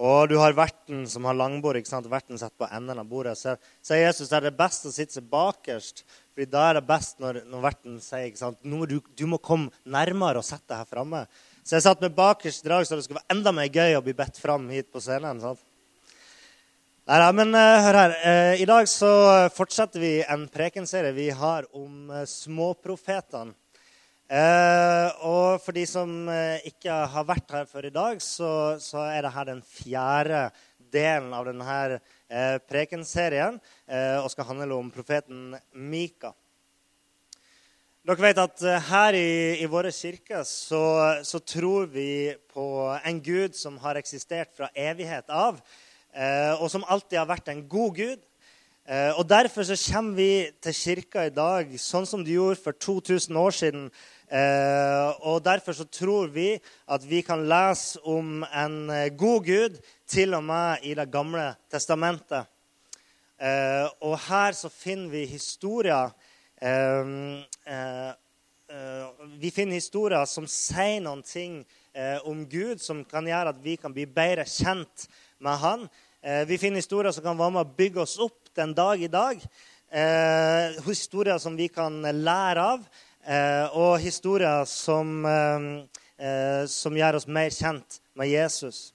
Og 0.00 0.30
du 0.30 0.38
har 0.40 0.54
verten 0.56 1.04
som 1.10 1.26
har 1.28 1.36
langbord. 1.36 1.76
ikke 1.76 1.90
sant? 1.90 2.08
Verten 2.10 2.38
setter 2.40 2.56
på 2.58 2.68
enden 2.72 2.98
av 2.98 3.08
bordet. 3.08 3.36
Så 3.38 3.56
sier 3.84 4.06
Jesus 4.06 4.30
det 4.32 4.40
er 4.40 4.56
best 4.56 4.86
å 4.88 4.92
sitte 4.92 5.20
bakerst, 5.20 6.04
fordi 6.32 6.48
da 6.50 6.68
er 6.70 6.78
det 6.78 6.86
best 6.88 7.20
når, 7.20 7.42
når 7.50 7.66
verten 7.66 7.98
sier 8.00 8.30
ikke 8.30 8.40
sant? 8.40 8.58
Nå, 8.64 8.86
du, 8.88 8.98
du 9.04 9.26
må 9.28 9.38
komme 9.38 9.70
nærmere 9.84 10.40
og 10.40 10.48
sette 10.48 10.72
deg 10.72 10.80
her 10.80 10.88
framme. 10.88 11.26
Så 11.62 11.76
jeg 11.76 11.84
satt 11.84 12.00
med 12.02 12.16
bakerst 12.16 12.64
drag, 12.64 12.86
så 12.86 12.96
det 12.96 13.04
skulle 13.04 13.20
være 13.20 13.36
enda 13.36 13.52
mer 13.54 13.68
gøy 13.70 13.98
å 13.98 14.02
bli 14.02 14.16
bedt 14.16 14.40
fram 14.40 14.64
hit 14.72 14.88
på 14.90 15.02
scenen. 15.02 15.42
sant? 15.44 15.60
Nei, 17.10 17.18
men 17.34 17.52
uh, 17.54 17.82
hør 17.84 17.98
her. 17.98 18.12
Uh, 18.22 18.54
I 18.62 18.66
dag 18.66 18.88
så 18.90 19.10
fortsetter 19.54 20.02
vi 20.02 20.12
en 20.22 20.46
prekenserie 20.50 21.14
vi 21.14 21.28
har 21.34 21.68
om 21.76 22.10
uh, 22.10 22.24
småprofetene. 22.26 23.54
Og 24.32 25.60
for 25.60 25.76
de 25.76 25.82
som 25.84 26.08
ikke 26.64 26.94
har 27.14 27.26
vært 27.28 27.52
her 27.52 27.66
før 27.68 27.88
i 27.88 27.92
dag, 27.92 28.22
så, 28.24 28.78
så 28.80 29.02
er 29.10 29.26
dette 29.26 29.44
den 29.50 29.60
fjerde 29.66 30.46
delen 30.92 31.34
av 31.36 31.50
denne 31.50 31.98
prekenserien 32.64 33.58
og 34.22 34.30
skal 34.32 34.48
handle 34.48 34.78
om 34.78 34.88
profeten 34.94 35.52
Mika. 35.76 36.32
Dere 38.02 38.18
vet 38.18 38.38
at 38.42 38.62
eh, 38.66 38.86
her 38.88 39.14
i, 39.14 39.26
i 39.62 39.66
våre 39.70 39.92
kirker 39.94 40.40
så, 40.42 40.82
så, 41.22 41.38
tror 41.38 41.86
vi 41.86 42.34
på 42.50 42.64
en 42.98 43.20
Gud 43.22 43.54
som 43.54 43.76
har 43.78 44.00
eksistert 44.00 44.50
fra 44.58 44.66
evighet 44.74 45.30
av, 45.30 45.60
eh, 46.10 46.50
og 46.56 46.66
som 46.72 46.82
alltid 46.90 47.20
har 47.20 47.28
vært 47.30 47.52
en 47.52 47.60
god 47.70 48.00
Gud. 48.00 48.24
Eh, 48.90 49.12
og 49.14 49.22
Derfor 49.30 49.68
så 49.68 49.78
kommer 49.84 50.18
vi 50.18 50.50
til 50.66 50.74
kirka 50.74 51.28
i 51.28 51.34
dag 51.36 51.70
sånn 51.78 52.08
som 52.10 52.26
de 52.26 52.34
gjorde 52.34 52.58
for 52.64 52.74
2000 52.74 53.38
år 53.38 53.54
siden. 53.54 53.86
Eh, 54.32 55.10
og 55.28 55.42
Derfor 55.44 55.74
så 55.76 55.84
tror 55.84 56.30
vi 56.32 56.54
at 56.88 57.02
vi 57.04 57.20
kan 57.20 57.42
lese 57.44 58.00
om 58.08 58.40
en 58.48 58.88
eh, 58.88 59.10
god 59.12 59.44
Gud 59.44 59.76
til 60.08 60.32
og 60.34 60.44
med 60.44 60.86
i 60.88 60.94
Det 60.94 61.10
gamle 61.12 61.54
testamentet. 61.70 62.48
Eh, 63.36 63.84
og 64.00 64.16
her 64.28 64.52
så 64.56 64.68
finner 64.72 65.10
vi 65.10 65.26
historier 65.26 66.10
vi 69.42 69.50
finner 69.50 69.74
historier 69.74 70.24
som 70.30 70.46
sier 70.46 71.00
noen 71.02 71.24
ting 71.26 71.56
om 72.22 72.44
Gud, 72.46 72.78
som 72.78 73.00
kan 73.04 73.26
gjøre 73.26 73.50
at 73.50 73.58
vi 73.60 73.74
kan 73.76 73.92
bli 73.92 74.06
bedre 74.06 74.44
kjent 74.46 75.08
med 75.42 75.58
Han. 75.58 75.82
vi 76.46 76.56
finner 76.56 76.78
historier 76.78 77.10
som 77.10 77.24
kan 77.24 77.36
være 77.36 77.50
med 77.50 77.66
å 77.66 77.74
bygge 77.80 78.00
oss 78.04 78.14
opp 78.22 78.54
den 78.54 78.72
dag 78.78 79.02
i 79.02 79.10
dag. 79.10 79.42
historier 80.86 81.38
som 81.38 81.56
vi 81.58 81.66
kan 81.68 81.98
lære 82.00 82.62
av, 82.62 82.86
og 83.22 83.92
historier 84.02 84.64
som, 84.66 85.22
som 86.66 86.96
gjør 86.98 87.20
oss 87.20 87.28
mer 87.30 87.54
kjent 87.54 88.00
med 88.18 88.32
Jesus. 88.32 88.90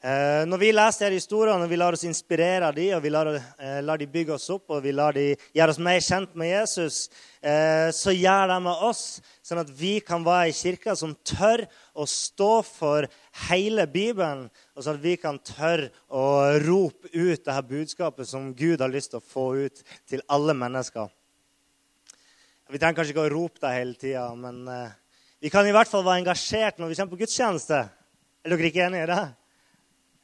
Eh, 0.00 0.46
når 0.48 0.56
vi 0.62 0.68
leser 0.72 1.12
disse 1.12 1.26
historiene, 1.26 1.66
vi 1.68 1.76
lar 1.76 1.92
oss 1.92 2.06
inspirere 2.08 2.64
av 2.70 2.72
dem, 2.72 2.94
og 2.96 3.02
vi 3.04 3.10
lar, 3.12 3.28
eh, 3.36 3.82
lar 3.84 4.00
dem 4.00 4.08
bygge 4.08 4.32
oss 4.32 4.48
opp 4.48 4.72
og 4.72 4.80
vi 4.80 4.94
lar 4.96 5.12
dem 5.12 5.36
gjøre 5.52 5.74
oss 5.74 5.78
mer 5.78 6.00
kjent 6.00 6.32
med 6.40 6.48
Jesus, 6.48 7.10
eh, 7.42 7.92
så 7.92 8.14
gjør 8.16 8.48
de 8.48 8.56
med 8.64 8.80
oss 8.88 9.20
sånn 9.44 9.60
at 9.60 9.68
vi 9.68 10.00
kan 10.00 10.24
være 10.24 10.48
ei 10.48 10.56
kirke 10.56 10.96
som 10.96 11.12
tør 11.20 11.66
å 11.92 12.08
stå 12.08 12.64
for 12.64 13.10
hele 13.50 13.84
Bibelen, 13.86 14.48
og 14.74 14.82
sånn 14.86 14.96
at 14.96 15.04
vi 15.04 15.18
kan 15.20 15.36
tørre 15.36 15.92
å 16.08 16.56
rope 16.64 17.12
ut 17.12 17.44
det 17.44 17.52
her 17.52 17.68
budskapet 17.68 18.26
som 18.26 18.54
Gud 18.54 18.80
har 18.80 18.88
lyst 18.88 19.12
til 19.12 19.20
å 19.20 19.28
få 19.34 19.66
ut 19.66 19.84
til 20.08 20.24
alle 20.32 20.56
mennesker. 20.56 21.12
Vi 22.70 22.78
trenger 22.78 23.00
kanskje 23.00 23.10
ikke 23.10 23.24
å 23.26 23.30
rope 23.32 23.58
det 23.64 23.70
hele 23.74 23.96
tida, 23.98 24.28
men 24.38 24.60
eh, 24.70 24.92
vi 25.42 25.50
kan 25.50 25.66
i 25.66 25.72
hvert 25.74 25.90
fall 25.90 26.04
være 26.06 26.20
engasjert 26.22 26.76
når 26.78 26.92
vi 26.92 26.98
kommer 27.00 27.16
på 27.16 27.24
gudstjeneste. 27.24 27.80
Er 28.46 28.52
dere 28.52 28.68
ikke 28.68 28.84
enige 28.84 29.06
i 29.06 29.08
det? 29.10 29.22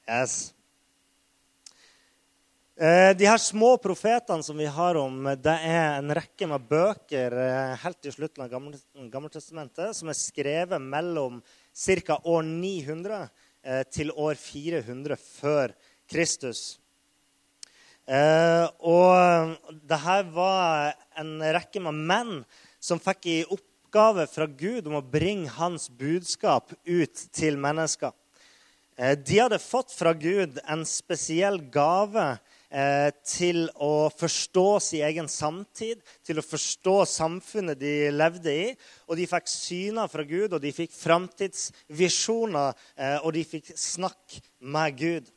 Yes. 0.07 0.35
Eh, 2.79 3.11
de 3.19 3.27
her 3.27 3.43
små 3.43 3.73
profetene 3.83 4.47
som 4.47 4.63
vi 4.63 4.69
har 4.71 4.99
om, 5.01 5.27
det 5.43 5.57
er 5.65 5.97
en 5.97 6.15
rekke 6.15 6.47
med 6.53 6.71
bøker 6.71 7.35
eh, 7.35 7.75
helt 7.83 7.99
til 8.05 8.15
slutten 8.15 8.47
av 8.47 8.55
Gammeltestamentet 9.11 9.99
som 9.99 10.13
er 10.13 10.19
skrevet 10.21 10.87
mellom 10.87 11.43
ca. 11.73 12.21
år 12.23 12.47
900 12.47 13.23
eh, 13.65 13.83
til 13.91 14.15
år 14.15 14.39
400 14.39 15.19
før 15.19 15.75
Kristus. 16.07 16.77
Og 18.07 19.57
det 19.83 19.99
her 19.99 20.29
var 20.31 20.93
en 21.19 21.41
rekke 21.43 21.81
med 21.83 21.99
menn 22.07 22.35
som 22.79 23.01
fikk 23.03 23.27
i 23.27 23.39
oppgave 23.43 24.29
fra 24.31 24.47
Gud 24.47 24.87
om 24.87 25.01
å 25.01 25.03
bringe 25.03 25.51
hans 25.57 25.89
budskap 25.91 26.71
ut 26.87 27.27
til 27.35 27.59
mennesker. 27.59 28.15
Eh, 28.97 29.13
de 29.19 29.41
hadde 29.43 29.59
fått 29.61 29.93
fra 29.93 30.15
Gud 30.17 30.57
en 30.65 30.85
spesiell 30.89 31.59
gave 31.73 32.25
eh, 32.71 33.11
til 33.29 33.67
å 33.77 34.09
forstå 34.09 34.65
sin 34.81 35.05
egen 35.05 35.29
samtid, 35.29 36.01
til 36.25 36.41
å 36.41 36.45
forstå 36.45 36.95
samfunnet 37.13 37.77
de 37.81 38.09
levde 38.15 38.55
i. 38.55 38.71
Og 39.05 39.21
de 39.21 39.29
fikk 39.29 39.53
syner 39.53 40.09
fra 40.09 40.25
Gud, 40.25 40.57
og 40.57 40.65
de 40.65 40.73
fikk 40.73 40.97
framtidsvisjoner, 40.97 42.73
eh, 42.97 43.19
og 43.21 43.37
de 43.37 43.45
fikk 43.45 43.75
snakke 43.77 44.41
med 44.65 44.97
Gud. 45.03 45.29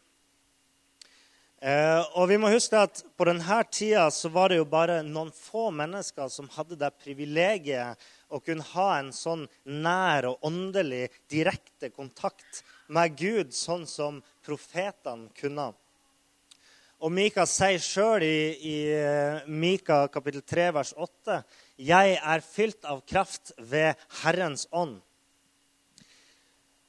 Og 1.59 2.29
vi 2.29 2.37
må 2.39 2.47
huske 2.53 2.79
at 2.79 3.01
På 3.19 3.25
denne 3.27 3.57
tida 3.67 4.05
så 4.15 4.29
var 4.31 4.47
det 4.49 4.61
jo 4.61 4.67
bare 4.69 5.01
noen 5.03 5.31
få 5.35 5.67
mennesker 5.75 6.29
som 6.31 6.47
hadde 6.53 6.77
det 6.79 6.93
privilegiet 7.03 7.99
å 8.29 8.39
kunne 8.39 8.63
ha 8.75 8.87
en 8.99 9.09
sånn 9.11 9.43
nær 9.65 10.29
og 10.29 10.45
åndelig 10.45 11.09
direkte 11.27 11.89
kontakt 11.89 12.61
med 12.87 13.17
Gud, 13.17 13.51
sånn 13.53 13.87
som 13.89 14.21
profetene 14.45 15.33
kunne. 15.35 15.71
Og 16.99 17.11
Mika 17.15 17.45
sier 17.47 17.79
sjøl 17.79 18.23
i, 18.23 18.39
i, 18.59 18.77
eh, 18.91 19.45
Mika 19.47 20.03
kapittel 20.11 20.43
3 20.43 20.71
vers 20.75 20.93
8.: 20.93 21.43
Jeg 21.79 22.17
er 22.19 22.43
fylt 22.43 22.85
av 22.85 23.01
kraft 23.07 23.53
ved 23.57 23.95
Herrens 24.21 24.67
ånd. 24.71 24.99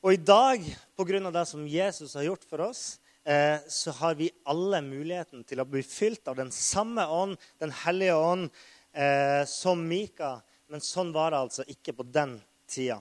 Og 0.03 0.13
i 0.13 0.17
dag, 0.17 0.65
pga. 0.97 1.31
det 1.31 1.47
som 1.47 1.67
Jesus 1.67 2.15
har 2.15 2.25
gjort 2.25 2.45
for 2.49 2.61
oss, 2.61 2.99
eh, 2.99 3.10
så 3.21 3.93
har 3.99 4.15
vi 4.17 4.31
alle 4.49 4.79
muligheten 4.83 5.43
til 5.45 5.61
å 5.61 5.67
bli 5.69 5.83
fylt 5.85 6.27
av 6.31 6.39
den 6.39 6.51
samme 6.51 7.05
ånd, 7.05 7.37
Den 7.61 7.71
hellige 7.71 8.15
ånd, 8.17 8.49
eh, 8.93 9.45
som 9.45 9.83
Mika. 9.89 10.41
Men 10.71 10.81
sånn 10.81 11.13
var 11.13 11.33
det 11.33 11.43
altså 11.45 11.67
ikke 11.69 11.95
på 11.99 12.07
den 12.07 12.39
tida. 12.71 13.01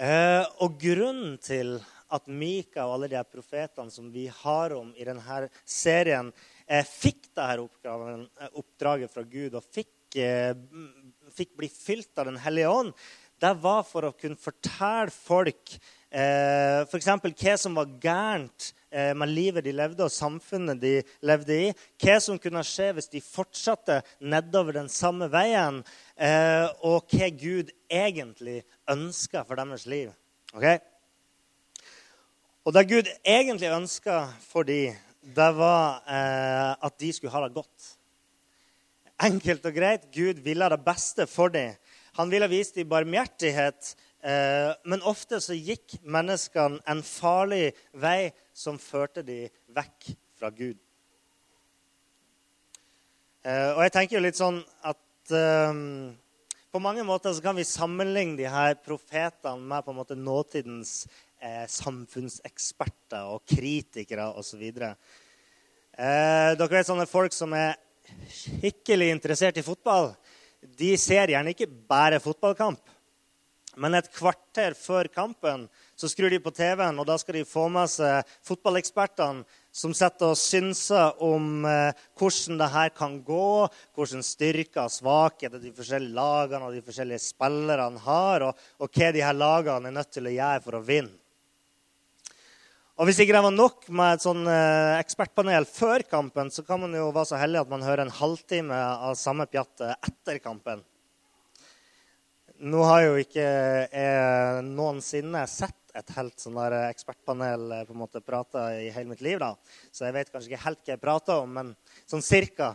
Eh, 0.00 0.44
og 0.64 0.78
grunnen 0.80 1.36
til 1.42 1.74
at 2.10 2.26
Mika 2.26 2.86
og 2.86 2.96
alle 2.96 3.10
de 3.12 3.20
profetene 3.30 3.92
som 3.92 4.08
vi 4.12 4.26
har 4.32 4.74
om 4.74 4.90
i 4.96 5.06
denne 5.06 5.42
serien, 5.64 6.32
eh, 6.66 6.84
fikk 6.84 7.30
dette 7.36 7.66
eh, 7.86 8.50
oppdraget 8.56 9.12
fra 9.12 9.22
Gud 9.22 9.54
og 9.54 9.64
fikk, 9.64 10.16
eh, 10.16 10.54
fikk, 11.36 11.54
bli 11.56 11.68
fylt 11.68 12.18
av 12.18 12.30
Den 12.30 12.40
hellige 12.40 12.68
ånd, 12.68 12.94
det 13.40 13.54
var 13.62 13.84
for 13.88 14.08
å 14.08 14.16
kunne 14.16 14.36
fortelle 14.36 15.12
folk 15.12 15.76
eh, 16.10 16.82
f.eks. 16.86 17.08
hva 17.22 17.56
som 17.58 17.78
var 17.78 17.90
gærent 18.02 18.70
eh, 18.90 19.12
med 19.16 19.30
livet 19.30 19.64
de 19.64 19.74
levde, 19.74 20.04
og 20.04 20.12
samfunnet 20.12 20.80
de 20.82 20.98
levde 21.26 21.58
i. 21.68 21.72
Hva 22.02 22.18
som 22.22 22.38
kunne 22.42 22.64
skje 22.66 22.90
hvis 22.96 23.10
de 23.12 23.22
fortsatte 23.24 24.00
nedover 24.20 24.80
den 24.80 24.90
samme 24.92 25.30
veien. 25.32 25.82
Eh, 26.16 26.66
og 26.86 27.10
hva 27.10 27.30
Gud 27.34 27.70
egentlig 27.90 28.62
ønska 28.90 29.44
for 29.46 29.60
deres 29.60 29.86
liv. 29.90 30.10
Okay? 30.54 30.80
Og 32.66 32.74
det 32.76 32.88
Gud 32.90 33.08
egentlig 33.24 33.70
ønska 33.72 34.26
for 34.44 34.66
dem, 34.68 34.98
det 35.20 35.48
var 35.56 36.02
eh, 36.08 36.74
at 36.80 37.00
de 37.00 37.12
skulle 37.12 37.32
ha 37.32 37.46
det 37.46 37.56
godt. 37.56 37.94
Enkelt 39.20 39.66
og 39.68 39.74
greit. 39.76 40.06
Gud 40.14 40.40
ville 40.44 40.68
det 40.72 40.84
beste 40.84 41.26
for 41.28 41.52
dem. 41.52 41.76
Han 42.18 42.30
ville 42.32 42.48
vise 42.50 42.74
dem 42.74 42.88
barmhjertighet 42.88 43.94
men 44.20 45.06
ofte 45.08 45.38
så 45.40 45.56
gikk 45.56 45.94
menneskene 46.04 46.82
en 46.92 46.98
farlig 47.06 47.70
vei 47.96 48.28
som 48.52 48.76
førte 48.76 49.22
dem 49.24 49.48
vekk 49.72 50.10
fra 50.36 50.50
Gud. 50.52 50.76
Eh, 53.40 53.70
og 53.72 53.80
jeg 53.86 53.92
tenker 53.94 54.18
jo 54.18 54.24
litt 54.26 54.36
sånn 54.36 54.58
at 54.84 55.32
eh, 55.32 55.78
på 56.70 56.82
mange 56.84 57.04
måter 57.08 57.32
så 57.32 57.40
kan 57.44 57.56
vi 57.56 57.64
sammenligne 57.64 58.36
de 58.36 58.48
her 58.52 58.76
profetene 58.84 59.64
med 59.64 59.84
på 59.86 59.94
en 59.94 60.00
måte 60.02 60.16
nåtidens 60.18 61.06
eh, 61.40 61.64
samfunnseksperter 61.64 63.32
og 63.32 63.46
kritikere 63.48 64.28
osv. 64.36 64.60
Eh, 64.60 64.92
dere 65.96 66.68
vet 66.74 66.90
sånne 66.90 67.08
folk 67.08 67.32
som 67.36 67.56
er 67.56 67.78
skikkelig 68.28 69.08
interessert 69.14 69.56
i 69.56 69.64
fotball. 69.64 70.12
De 70.60 70.92
ser 71.00 71.32
gjerne 71.32 71.56
ikke 71.56 71.70
bare 71.88 72.20
fotballkamp. 72.20 72.80
Men 73.80 73.96
et 73.96 74.10
kvarter 74.12 74.74
før 74.76 75.08
kampen 75.08 75.64
så 75.96 76.08
skrur 76.10 76.32
de 76.32 76.40
på 76.42 76.52
TV-en, 76.52 76.98
og 77.00 77.06
da 77.08 77.16
skal 77.20 77.38
de 77.38 77.46
få 77.48 77.64
med 77.72 77.88
seg 77.88 78.28
fotballekspertene 78.44 79.46
som 79.72 79.94
sitter 79.96 80.34
og 80.34 80.38
synser 80.38 81.22
om 81.24 81.64
eh, 81.68 82.02
hvordan 82.18 82.60
det 82.60 82.68
her 82.74 82.92
kan 82.92 83.16
gå, 83.24 83.68
hvordan 83.96 84.26
styrker 84.26 84.82
og 84.84 84.92
svakheter 84.92 85.62
de 85.62 85.72
forskjellige 85.76 86.16
lagene 86.16 86.66
og 86.66 86.76
de 86.76 86.84
forskjellige 86.84 87.24
spillerne 87.30 88.04
har, 88.04 88.46
og, 88.50 88.68
og 88.82 88.92
hva 88.92 89.10
de 89.16 89.24
her 89.24 89.38
lagene 89.38 89.88
er 89.88 89.96
nødt 89.96 90.12
til 90.12 90.28
å 90.28 90.36
gjøre 90.36 90.64
for 90.66 90.76
å 90.76 90.84
vinne. 90.84 91.16
Og 93.00 93.08
Hvis 93.08 93.22
ikke 93.22 93.32
det 93.32 93.40
var 93.46 93.54
nok 93.54 93.86
med 93.96 94.18
et 94.18 94.24
sånn 94.26 94.44
eh, 94.44 94.98
ekspertpanel 95.00 95.64
før 95.64 96.02
kampen, 96.04 96.50
så 96.52 96.60
kan 96.66 96.82
man 96.82 96.92
jo 96.92 97.06
være 97.08 97.30
så 97.30 97.38
heldig 97.40 97.62
at 97.62 97.70
man 97.72 97.86
hører 97.86 98.04
en 98.04 98.12
halvtime 98.12 98.76
av 98.76 99.16
samme 99.16 99.48
pjattet 99.48 99.96
etter 100.04 100.42
kampen. 100.44 100.82
Nå 102.60 102.82
har 102.84 103.06
jo 103.06 103.12
ikke 103.16 103.44
jeg 103.88 104.64
noensinne 104.66 105.46
sett 105.48 105.94
et 105.96 106.10
helt 106.12 106.42
sånn 106.42 106.58
der 106.58 106.74
ekspertpanel 106.90 107.62
eh, 107.72 107.86
på 107.88 107.94
en 107.94 108.00
måte 108.02 108.20
prate 108.20 108.60
i 108.82 108.90
hele 108.92 109.08
mitt 109.08 109.22
liv, 109.24 109.38
da. 109.40 109.54
så 109.88 110.04
jeg 110.04 110.12
vet 110.18 110.28
kanskje 110.28 110.50
ikke 110.50 110.66
helt 110.66 110.82
hva 110.82 110.92
jeg 110.92 111.00
prater 111.00 111.40
om, 111.40 111.54
men 111.56 111.70
sånn 112.04 112.20
cirka. 112.20 112.74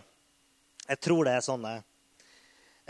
Jeg 0.87 1.03
tror 1.05 1.29
det 1.29 1.35
er 1.37 1.45
sånn 1.45 1.67
det 1.67 1.75
er. 1.77 1.85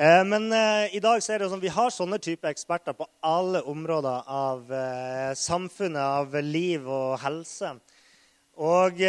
Eh, 0.06 0.22
men 0.32 0.48
eh, 0.56 0.96
i 0.96 1.04
dag 1.04 1.20
er 1.20 1.44
det 1.44 1.52
sånn, 1.52 1.66
vi 1.66 1.76
har 1.76 1.92
sånne 1.92 2.22
type 2.24 2.48
eksperter 2.48 2.96
på 2.96 3.10
alle 3.28 3.60
områder 3.68 4.32
av 4.32 4.72
samfunnet, 5.36 6.00
av 6.00 6.40
liv 6.48 6.88
og 6.88 7.18
helse. 7.26 7.76
Og 8.56 9.04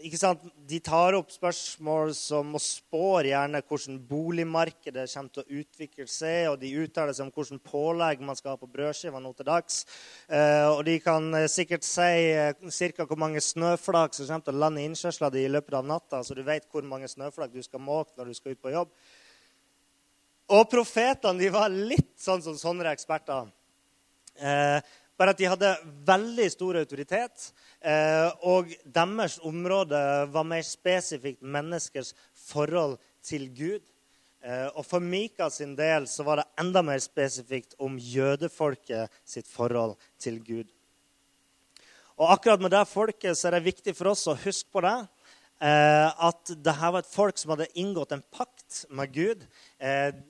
de 0.00 0.78
tar 0.80 1.16
opp 1.18 1.30
spørsmål 1.32 2.14
som 2.16 2.54
og 2.56 2.62
spår 2.64 3.28
gjerne 3.30 3.60
hvordan 3.68 3.98
boligmarkedet 4.08 5.04
kommer 5.12 5.34
til 5.34 5.42
å 5.42 5.60
utvikle 5.60 6.06
seg, 6.08 6.48
og 6.50 6.58
de 6.62 6.72
uttaler 6.80 7.16
seg 7.16 7.28
om 7.28 7.32
hvordan 7.34 7.60
pålegg 7.64 8.24
man 8.24 8.38
skal 8.38 8.54
ha 8.54 8.60
på 8.60 8.70
brødskiva 8.70 9.20
nå 9.20 9.32
til 9.36 9.48
dags. 9.48 9.82
Og 10.74 10.82
de 10.88 10.96
kan 11.04 11.30
sikkert 11.52 11.84
si 11.86 12.92
ca. 12.96 13.06
hvor 13.06 13.20
mange 13.20 13.44
snøflak 13.44 14.16
som 14.16 14.26
kommer 14.26 14.46
til 14.48 14.56
å 14.56 14.64
lande 14.64 14.82
i 14.82 14.88
innkjørsla 14.88 15.30
di 15.34 15.44
i 15.44 15.52
løpet 15.52 15.78
av 15.78 15.86
natta, 15.86 16.22
så 16.24 16.34
du 16.34 16.42
vet 16.46 16.68
hvor 16.72 16.86
mange 16.86 17.08
snøflak 17.08 17.52
du 17.52 17.62
skal 17.62 17.84
måke 17.84 18.16
når 18.16 18.32
du 18.32 18.40
skal 18.40 18.56
ut 18.56 18.62
på 18.62 18.74
jobb. 18.74 18.92
Og 20.50 20.66
profetene 20.70 21.38
de 21.38 21.50
var 21.54 21.70
litt 21.70 22.16
sånn 22.18 22.42
som 22.42 22.56
sånne 22.58 22.90
eksperter. 22.90 23.50
Eh, 24.40 24.80
de 25.40 25.48
hadde 25.48 25.70
veldig 26.08 26.48
stor 26.52 26.78
autoritet, 26.82 27.46
eh, 27.80 28.28
og 28.44 28.72
deres 28.84 29.38
område 29.46 30.00
var 30.32 30.44
mer 30.48 30.64
spesifikt 30.66 31.40
menneskers 31.40 32.12
forhold 32.48 32.98
til 33.24 33.48
Gud. 33.56 33.86
Eh, 34.44 34.68
og 34.74 34.84
for 34.88 35.04
Mika 35.04 35.50
sin 35.52 35.72
del 35.78 36.08
så 36.08 36.24
var 36.26 36.40
det 36.40 36.48
enda 36.60 36.82
mer 36.84 37.00
spesifikt 37.00 37.76
om 37.80 37.98
jødefolket 38.00 39.12
sitt 39.24 39.48
forhold 39.48 39.96
til 40.20 40.40
Gud. 40.44 40.68
Og 42.20 42.34
akkurat 42.34 42.60
med 42.60 42.72
det 42.76 42.84
folket 42.88 43.36
så 43.36 43.48
er 43.48 43.58
det 43.58 43.68
viktig 43.70 43.96
for 43.96 44.12
oss 44.12 44.26
å 44.28 44.36
huske 44.36 44.68
på 44.72 44.84
det. 44.84 44.96
Eh, 45.60 46.08
at 46.08 46.52
dette 46.52 46.92
var 46.92 47.00
et 47.00 47.12
folk 47.12 47.40
som 47.40 47.54
hadde 47.54 47.68
inngått 47.80 48.12
en 48.16 48.24
pakt 48.32 48.84
med 48.92 49.12
Gud. 49.12 49.44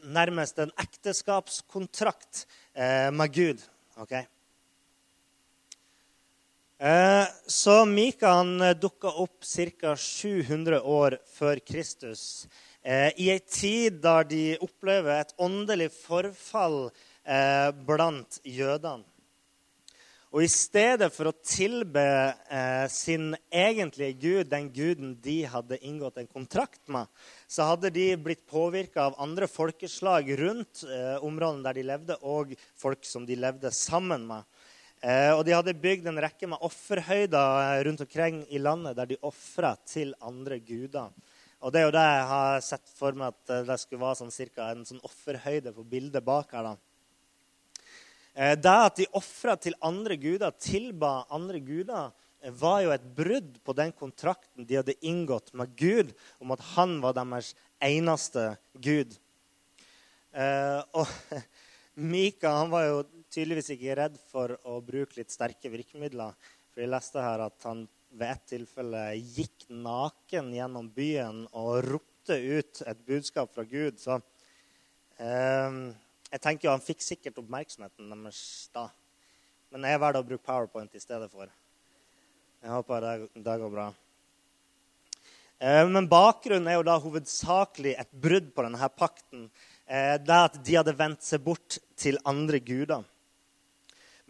Nærmest 0.06 0.58
en 0.62 0.74
ekteskapskontrakt 0.78 2.46
med 3.14 3.34
Gud. 3.34 3.62
Okay? 4.00 4.24
Så 7.46 7.84
Mika 7.84 8.30
han 8.38 8.54
dukka 8.80 9.10
opp 9.20 9.44
ca. 9.44 9.96
700 9.96 10.80
år 10.80 11.18
før 11.28 11.60
Kristus. 11.60 12.48
I 12.80 13.26
ei 13.34 13.38
tid 13.44 13.98
der 14.00 14.24
de 14.24 14.44
opplever 14.64 15.20
et 15.20 15.34
åndelig 15.36 15.90
forfall 15.92 16.86
blant 17.84 18.40
jødene. 18.48 19.04
Og 20.30 20.44
i 20.44 20.48
stedet 20.50 21.08
for 21.10 21.26
å 21.26 21.34
tilbe 21.42 22.02
eh, 22.54 22.84
sin 22.86 23.32
egentlige 23.50 24.14
gud, 24.14 24.46
den 24.46 24.68
guden 24.70 25.16
de 25.24 25.40
hadde 25.50 25.80
inngått 25.82 26.20
en 26.22 26.28
kontrakt 26.30 26.84
med, 26.86 27.10
så 27.50 27.66
hadde 27.72 27.90
de 27.90 28.04
blitt 28.14 28.44
påvirka 28.46 29.08
av 29.08 29.18
andre 29.18 29.48
folkeslag 29.50 30.30
rundt 30.38 30.84
eh, 30.86 31.16
områdene 31.26 31.66
der 31.66 31.80
de 31.80 31.84
levde, 31.88 32.18
og 32.22 32.54
folk 32.78 33.02
som 33.10 33.26
de 33.26 33.34
levde 33.42 33.74
sammen 33.74 34.28
med. 34.28 34.46
Eh, 35.00 35.32
og 35.32 35.46
de 35.48 35.54
hadde 35.56 35.72
bygd 35.80 36.10
en 36.10 36.20
rekke 36.20 36.44
med 36.50 36.60
offerhøyder 36.66 37.60
eh, 37.62 37.78
rundt 37.86 38.02
omkring 38.04 38.42
i 38.52 38.58
landet 38.60 38.98
der 38.98 39.08
de 39.08 39.16
ofra 39.24 39.72
til 39.88 40.12
andre 40.20 40.58
guder. 40.60 41.08
Og 41.64 41.72
det 41.72 41.80
er 41.80 41.86
jo 41.86 41.94
det 41.94 42.02
jeg 42.04 42.26
har 42.28 42.64
sett 42.64 42.90
for 42.98 43.16
meg 43.16 43.32
at 43.32 43.52
eh, 43.54 43.62
det 43.64 43.78
skulle 43.80 44.02
være 44.02 44.18
sånn, 44.18 44.34
cirka 44.34 44.66
en 44.68 44.84
sånn 44.84 45.00
offerhøyde 45.08 45.72
på 45.72 45.86
bildet 45.88 46.26
bak 46.26 46.52
her. 46.52 46.68
da. 46.68 46.76
Det 48.60 48.72
at 48.72 49.00
de 49.00 49.06
ofra 49.18 49.56
til 49.58 49.74
andre 49.84 50.14
guder, 50.20 50.52
tilba 50.60 51.24
andre 51.34 51.58
guder, 51.64 52.12
var 52.56 52.78
jo 52.84 52.92
et 52.94 53.08
brudd 53.16 53.56
på 53.66 53.74
den 53.76 53.90
kontrakten 53.92 54.64
de 54.68 54.78
hadde 54.78 54.94
inngått 55.04 55.50
med 55.56 55.72
Gud 55.76 56.12
om 56.40 56.54
at 56.54 56.62
han 56.76 56.94
var 57.02 57.16
deres 57.18 57.50
eneste 57.84 58.46
Gud. 58.80 59.16
Og 60.94 61.10
Mika 62.14 62.54
han 62.62 62.72
var 62.72 62.86
jo 62.86 63.02
tydeligvis 63.30 63.72
ikke 63.74 63.96
redd 63.98 64.18
for 64.30 64.56
å 64.68 64.80
bruke 64.84 65.18
litt 65.18 65.32
sterke 65.32 65.70
virkemidler. 65.72 66.36
For 66.70 66.82
jeg 66.82 66.92
leste 66.92 67.22
her 67.22 67.46
at 67.46 67.66
han 67.68 67.86
ved 68.10 68.34
et 68.34 68.46
tilfelle 68.56 69.02
gikk 69.36 69.68
naken 69.70 70.50
gjennom 70.54 70.90
byen 70.94 71.44
og 71.50 71.84
ropte 71.86 72.36
ut 72.36 72.82
et 72.86 73.06
budskap 73.06 73.52
fra 73.54 73.64
Gud. 73.68 74.00
Så 74.02 74.18
eh, 75.22 75.80
jeg 76.30 76.42
tenker 76.42 76.68
jo 76.68 76.74
Han 76.74 76.84
fikk 76.84 77.02
sikkert 77.04 77.38
oppmerksomheten 77.42 78.10
deres 78.10 78.42
da. 78.74 78.88
Men 79.70 79.86
jeg 79.86 80.02
velger 80.02 80.22
å 80.22 80.26
bruke 80.26 80.46
PowerPoint 80.46 80.94
i 80.98 81.02
stedet 81.02 81.30
for. 81.30 81.50
Jeg 82.60 82.72
håper 82.74 83.04
det, 83.06 83.12
det 83.40 83.58
går 83.62 83.70
bra. 83.72 83.90
Eh, 85.60 85.84
men 85.88 86.08
bakgrunnen 86.10 86.68
er 86.70 86.78
jo 86.78 86.86
da 86.88 86.96
hovedsakelig 87.00 87.94
et 88.00 88.10
brudd 88.10 88.50
på 88.56 88.64
denne 88.66 88.90
pakten. 88.96 89.46
Eh, 89.86 90.16
det 90.22 90.42
at 90.48 90.58
de 90.64 90.76
hadde 90.78 90.96
vendt 90.98 91.24
seg 91.26 91.42
bort 91.44 91.78
til 92.00 92.18
andre 92.28 92.60
guder. 92.64 93.06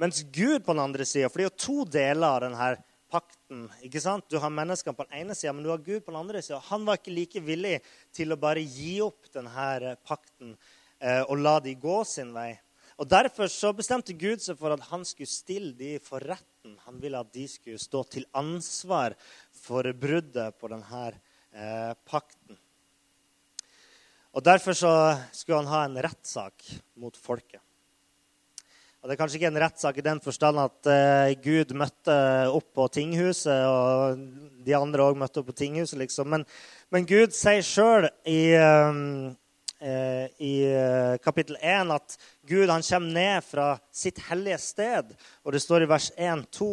Mens 0.01 0.23
Gud 0.33 0.65
på 0.65 0.73
den 0.73 0.83
andre 0.83 1.05
sida 1.05 1.29
For 1.29 1.39
det 1.39 1.47
er 1.47 1.51
jo 1.51 1.67
to 1.67 1.85
deler 1.85 2.27
av 2.27 2.43
denne 2.47 2.73
pakten. 3.11 3.65
ikke 3.85 4.01
sant? 4.01 4.29
Du 4.31 4.39
har 4.39 4.53
menneskene 4.55 4.97
på 4.97 5.05
den 5.09 5.23
ene 5.23 5.35
sida, 5.35 5.53
men 5.53 5.65
du 5.67 5.73
har 5.73 5.83
Gud 5.83 6.05
på 6.07 6.13
den 6.13 6.21
andre 6.21 6.43
sida. 6.43 6.61
Han 6.71 6.85
var 6.87 7.01
ikke 7.01 7.15
like 7.15 7.41
villig 7.43 7.81
til 8.15 8.33
å 8.33 8.39
bare 8.39 8.63
gi 8.63 9.01
opp 9.03 9.27
denne 9.35 9.97
pakten 10.07 10.55
Eh, 11.01 11.23
og 11.33 11.39
la 11.41 11.57
de 11.65 11.73
gå 11.81 12.03
sin 12.05 12.33
vei. 12.37 12.53
Og 13.01 13.09
Derfor 13.09 13.49
så 13.49 13.73
bestemte 13.73 14.13
Gud 14.13 14.43
seg 14.45 14.59
for 14.61 14.75
at 14.75 14.83
han 14.91 15.07
skulle 15.09 15.31
stille 15.31 15.73
de 15.77 15.95
for 16.05 16.21
retten. 16.21 16.75
Han 16.85 16.99
ville 17.01 17.21
at 17.21 17.33
de 17.33 17.47
skulle 17.49 17.81
stå 17.81 18.03
til 18.13 18.27
ansvar 18.37 19.17
for 19.57 19.89
bruddet 19.97 20.59
på 20.61 20.69
denne 20.69 21.07
eh, 21.09 21.95
pakten. 22.05 22.59
Og 24.37 24.45
Derfor 24.45 24.77
så 24.77 24.93
skulle 25.33 25.63
han 25.63 25.73
ha 25.73 25.87
en 25.89 25.99
rettssak 26.05 26.69
mot 27.01 27.17
folket. 27.17 27.65
Og 29.01 29.09
Det 29.09 29.15
er 29.15 29.21
kanskje 29.21 29.41
ikke 29.41 29.49
en 29.49 29.63
rettssak 29.63 29.99
i 29.99 30.05
den 30.05 30.21
forstand 30.21 30.61
at 30.61 30.89
eh, 30.93 31.35
Gud 31.41 31.73
møtte 31.73 32.17
opp 32.53 32.69
på 32.77 32.89
tinghuset, 32.93 33.65
og 33.65 34.21
de 34.67 34.77
andre 34.77 35.07
òg 35.09 35.17
møtte 35.17 35.41
opp 35.41 35.49
på 35.53 35.61
tinghuset, 35.63 35.97
liksom. 36.03 36.29
Men, 36.35 36.45
men 36.93 37.09
Gud 37.09 37.33
sier 37.33 37.65
sjøl 37.65 38.11
i, 38.29 38.43
um, 38.61 39.31
Eh, 39.83 40.27
i 40.39 40.65
eh, 40.77 41.17
kapittel 41.25 41.57
1 41.57 41.89
at 41.95 42.19
Gud 42.45 42.69
han 42.69 42.83
kommer 42.85 43.15
ned 43.15 43.45
fra 43.45 43.69
sitt 43.93 44.19
hellige 44.29 44.59
sted. 44.61 45.15
Og 45.41 45.55
det 45.57 45.63
står 45.65 45.87
i 45.87 45.89
vers 45.89 46.11
1-2 46.21 46.69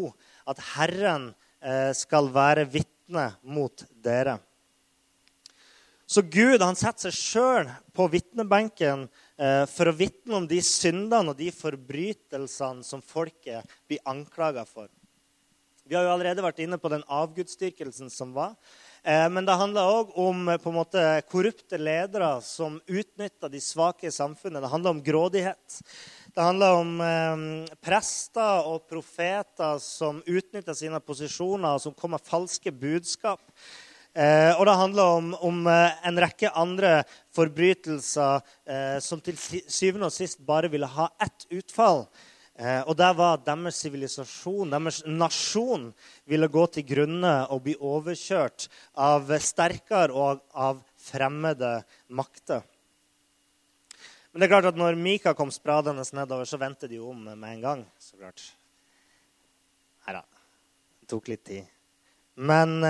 at 0.52 0.60
Herren 0.74 1.30
eh, 1.64 1.94
skal 1.96 2.28
være 2.36 2.66
vitne 2.68 3.30
mot 3.48 3.86
dere. 4.04 4.36
Så 6.04 6.26
Gud 6.28 6.60
han 6.60 6.76
setter 6.76 7.08
seg 7.08 7.16
sjøl 7.16 7.72
på 7.96 8.10
vitnebenken 8.12 9.08
for 9.38 9.86
å 9.86 9.94
vitne 9.94 10.34
om 10.40 10.48
de 10.50 10.58
syndene 10.66 11.30
og 11.30 11.38
de 11.38 11.52
forbrytelsene 11.54 12.82
som 12.82 13.04
folket 13.06 13.76
blir 13.86 14.02
anklaga 14.10 14.64
for. 14.66 14.90
Vi 15.88 15.96
har 15.96 16.04
jo 16.04 16.12
allerede 16.12 16.44
vært 16.44 16.60
inne 16.60 16.76
på 16.82 16.90
den 16.92 17.04
avgudsdyrkelsen 17.08 18.10
som 18.12 18.34
var. 18.36 18.58
Eh, 19.08 19.24
men 19.32 19.46
det 19.48 19.56
handler 19.56 19.88
òg 19.88 20.10
om 20.20 20.50
eh, 20.52 20.66
måte, 20.76 21.04
korrupte 21.32 21.80
ledere 21.80 22.34
som 22.44 22.76
utnytter 22.92 23.52
de 23.54 23.62
svake 23.64 24.10
i 24.10 24.12
samfunnet. 24.12 24.60
Det 24.66 24.72
handler 24.74 24.98
om 24.98 25.04
grådighet. 25.06 25.78
Det 26.36 26.44
handler 26.44 26.82
om 26.82 26.92
eh, 27.06 27.46
prester 27.80 28.68
og 28.68 28.84
profeter 28.92 29.80
som 29.84 30.20
utnytter 30.28 30.76
sine 30.76 31.00
posisjoner, 31.00 31.78
og 31.78 31.86
som 31.86 31.96
kommer 31.96 32.20
med 32.20 32.28
falske 32.28 32.74
budskap. 32.74 33.40
Eh, 34.18 34.52
og 34.58 34.64
det 34.66 34.78
handler 34.80 35.18
om, 35.18 35.34
om, 35.46 35.60
eh, 35.70 35.98
en 36.10 36.18
rekke 36.18 36.50
andre 36.58 37.04
forbrytelser 37.36 38.40
eh, 38.66 38.98
som 39.04 39.22
til 39.22 39.38
syvende 39.38 40.08
og 40.10 40.16
sist 40.16 40.40
bare 40.46 40.72
ville 40.74 40.90
ha 40.90 41.12
ett 41.22 41.46
utfall. 41.52 42.08
Og 42.58 42.96
der 42.98 43.12
var 43.14 43.36
deres 43.46 43.78
sivilisasjon, 43.84 44.72
deres 44.74 45.04
nasjon, 45.06 45.92
ville 46.26 46.48
gå 46.50 46.64
til 46.74 46.88
grunne 46.90 47.34
og 47.54 47.60
bli 47.68 47.76
overkjørt 47.78 48.66
av 48.98 49.30
sterkere 49.46 50.10
og 50.10 50.42
av 50.58 50.80
fremmede 50.98 51.76
makter. 52.10 52.64
Men 54.32 54.42
det 54.42 54.48
er 54.48 54.54
klart 54.56 54.70
at 54.72 54.80
når 54.82 54.98
Mika 54.98 55.36
kom 55.38 55.54
spradende 55.54 56.02
nedover, 56.18 56.50
så 56.50 56.58
vendte 56.58 56.90
de 56.90 56.98
om 56.98 57.30
med 57.30 57.46
en 57.52 57.62
gang. 57.62 57.86
så 58.02 58.18
klart. 58.18 58.42
Nei 60.08 60.18
da. 60.18 60.26
Det 60.98 61.12
tok 61.14 61.30
litt 61.30 61.46
tid. 61.46 61.70
Men 62.42 62.82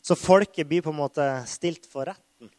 Så 0.00 0.16
folket 0.16 0.68
blir 0.68 0.82
på 0.82 0.92
en 0.94 1.00
måte 1.00 1.26
stilt 1.48 1.86
for 1.88 2.08
retten. 2.08 2.50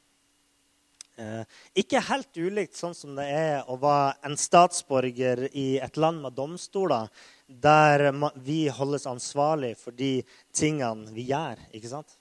Eh, 1.21 1.41
ikke 1.83 2.01
helt 2.07 2.38
ulikt 2.38 2.77
sånn 2.77 2.95
som 2.98 3.17
det 3.17 3.27
er 3.29 3.67
å 3.69 3.75
være 3.81 4.15
en 4.29 4.38
statsborger 4.39 5.48
i 5.51 5.75
et 5.83 6.00
land 6.00 6.21
med 6.24 6.38
domstoler, 6.38 7.10
der 7.45 8.07
vi 8.39 8.63
holdes 8.71 9.10
ansvarlig 9.10 9.75
for 9.81 9.93
de 9.93 10.21
tingene 10.55 11.12
vi 11.13 11.27
gjør. 11.29 11.60
ikke 11.75 11.91
sant? 11.91 12.17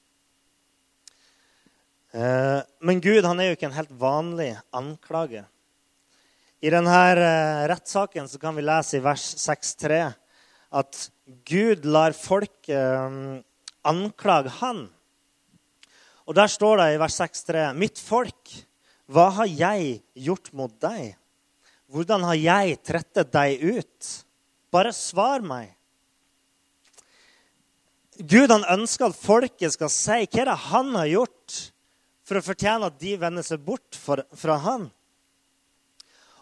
Eh, 2.12 2.60
men 2.82 3.00
Gud 3.00 3.24
han 3.24 3.40
er 3.40 3.50
jo 3.50 3.58
ikke 3.58 3.70
en 3.70 3.78
helt 3.78 3.94
vanlig 3.94 4.50
anklager. 4.74 5.46
I 6.60 6.72
denne 6.74 6.96
eh, 7.14 7.66
rettssaken 7.70 8.26
kan 8.40 8.58
vi 8.58 8.66
lese 8.66 8.98
i 8.98 9.04
vers 9.04 9.30
6-3 9.38 10.02
at 10.80 11.06
Gud 11.46 11.86
lar 11.86 12.12
folket 12.12 13.44
anklage 13.86 14.52
han. 14.60 14.88
Og 16.28 16.36
der 16.36 16.50
står 16.50 16.80
det 16.80 16.88
i 16.94 17.00
vers 17.00 17.16
6-3.: 17.20 17.70
Mitt 17.74 17.98
folk, 17.98 18.54
hva 19.10 19.30
har 19.40 19.48
jeg 19.48 20.00
gjort 20.14 20.52
mot 20.52 20.74
deg? 20.82 21.16
Hvordan 21.90 22.24
har 22.28 22.38
jeg 22.38 22.78
trettet 22.86 23.32
deg 23.34 23.62
ut? 23.64 24.10
Bare 24.70 24.92
svar 24.94 25.42
meg. 25.42 25.72
Gud 28.20 28.52
han 28.52 28.66
ønsker 28.68 29.08
at 29.08 29.18
folket 29.18 29.74
skal 29.74 29.90
si 29.90 30.22
hva 30.28 30.46
det 30.46 30.56
han 30.68 30.94
har 30.94 31.08
gjort 31.10 31.58
for 32.28 32.38
å 32.38 32.44
fortjene 32.44 32.90
at 32.90 32.98
de 33.00 33.16
vender 33.18 33.42
seg 33.46 33.62
bort 33.64 33.96
for, 33.98 34.22
fra 34.38 34.58
han. 34.62 34.90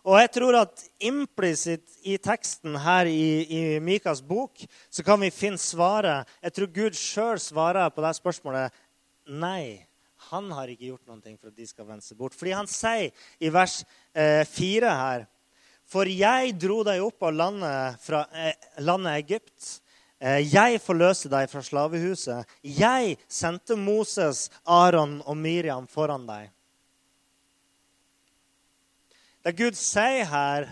Og 0.08 0.16
jeg 0.20 0.30
tror 0.37 0.56
at 0.61 0.82
implisitt 1.04 1.99
i 2.08 2.16
teksten 2.23 2.76
her 2.80 3.08
i, 3.11 3.44
i, 3.44 3.61
Mikas 3.85 4.20
bok 4.25 4.61
så 4.90 5.04
kan 5.04 5.20
vi 5.20 5.32
finne 5.35 5.61
svaret. 5.61 6.28
Jeg 6.44 6.54
tror 6.56 6.70
Gud 6.76 6.99
sjøl 6.99 7.40
svarer 7.42 7.90
på 7.92 8.04
det 8.04 8.14
spørsmålet 8.16 8.85
nei. 9.28 9.87
Han 10.32 10.50
har 10.50 10.70
ikke 10.73 10.90
gjort 10.90 11.06
noe 11.06 11.37
for 11.38 11.52
at 11.52 11.56
de 11.56 11.66
skal 11.68 11.87
vende 11.87 12.04
seg 12.04 12.18
bort. 12.18 12.35
Fordi 12.35 12.56
han 12.56 12.68
sier 12.70 13.12
i 13.38 13.50
vers 13.54 13.80
eh, 14.12 14.42
4 14.49 14.94
her 15.00 15.28
For 15.88 16.11
jeg 16.11 16.56
dro 16.61 16.82
deg 16.85 17.00
opp 17.00 17.23
av 17.25 17.32
landet, 17.32 18.00
fra, 18.04 18.26
eh, 18.35 18.56
landet 18.85 19.23
Egypt 19.23 19.78
Eh, 20.18 20.42
jeg 20.50 20.80
forløste 20.82 21.30
deg 21.30 21.47
fra 21.50 21.61
slavehuset. 21.62 22.47
Jeg 22.66 23.14
sendte 23.30 23.76
Moses, 23.78 24.49
Aron 24.66 25.20
og 25.23 25.37
Miriam 25.38 25.87
foran 25.87 26.26
deg. 26.26 26.49
Det 29.47 29.54
Gud 29.56 29.78
sier 29.78 30.26
her, 30.26 30.66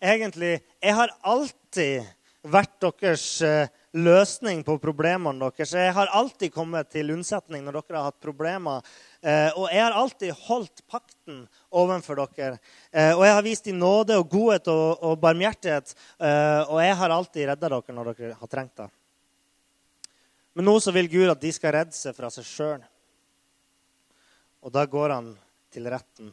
egentlig 0.00 0.60
Jeg 0.80 0.94
har 0.94 1.10
alltid 1.26 2.06
vært 2.50 2.74
deres 2.80 3.24
eh, 3.44 3.70
løsning 3.96 4.62
på 4.66 4.76
problemene 4.82 5.48
deres. 5.48 5.74
Jeg 5.76 5.94
har 5.96 6.10
alltid 6.16 6.52
kommet 6.54 6.90
til 6.92 7.12
unnsetning 7.14 7.64
når 7.64 7.80
dere 7.80 7.98
har 7.98 8.08
hatt 8.10 8.24
problemer. 8.24 8.86
Eh, 9.20 9.50
og 9.54 9.68
jeg 9.72 9.82
har 9.84 9.96
alltid 9.98 10.44
holdt 10.48 10.84
pakten 10.90 11.42
overfor 11.70 12.22
dere. 12.36 12.60
Eh, 12.92 13.12
og 13.14 13.24
jeg 13.26 13.36
har 13.38 13.46
vist 13.46 13.68
dem 13.68 13.80
nåde 13.80 14.18
og 14.20 14.30
godhet 14.32 14.70
og, 14.72 15.14
barmhjertighet. 15.22 15.94
Og 16.68 16.78
jeg 16.82 16.96
har 17.00 17.14
alltid 17.14 17.50
redda 17.52 17.72
dere 17.74 17.96
når 17.96 18.12
dere 18.12 18.38
har 18.40 18.52
trengt 18.52 18.76
det. 18.80 18.88
Men 20.58 20.66
nå 20.66 20.78
så 20.82 20.90
vil 20.90 21.10
Gud 21.10 21.30
at 21.30 21.42
de 21.42 21.52
skal 21.54 21.76
redde 21.76 21.94
seg 21.94 22.16
fra 22.16 22.32
seg 22.34 22.46
sjøl. 22.48 22.82
Og 24.64 24.74
da 24.74 24.82
går 24.90 25.14
han 25.14 25.32
til 25.70 25.86
retten. 25.86 26.32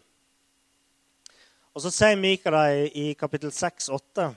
Og 1.75 1.84
så 1.84 1.91
sier 1.91 2.15
Mika 2.15 2.50
i, 2.72 3.10
kapittel 3.19 3.51
6, 3.51 3.89
8 3.91 4.24
eh, 4.24 4.36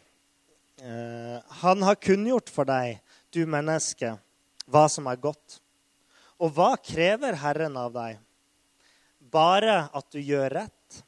Han 0.78 1.82
har 1.82 1.98
kunngjort 1.98 2.50
for 2.54 2.68
deg 2.68 3.00
du 3.34 3.42
menneske, 3.50 4.12
hva 4.70 4.84
som 4.92 5.08
er 5.10 5.18
godt. 5.20 5.58
Og 6.38 6.52
hva 6.54 6.76
krever 6.78 7.38
Herren 7.40 7.76
av 7.80 7.90
deg? 7.96 8.20
Bare 9.18 9.88
at 9.90 10.06
du 10.14 10.20
gjør 10.22 10.52
rett, 10.54 11.00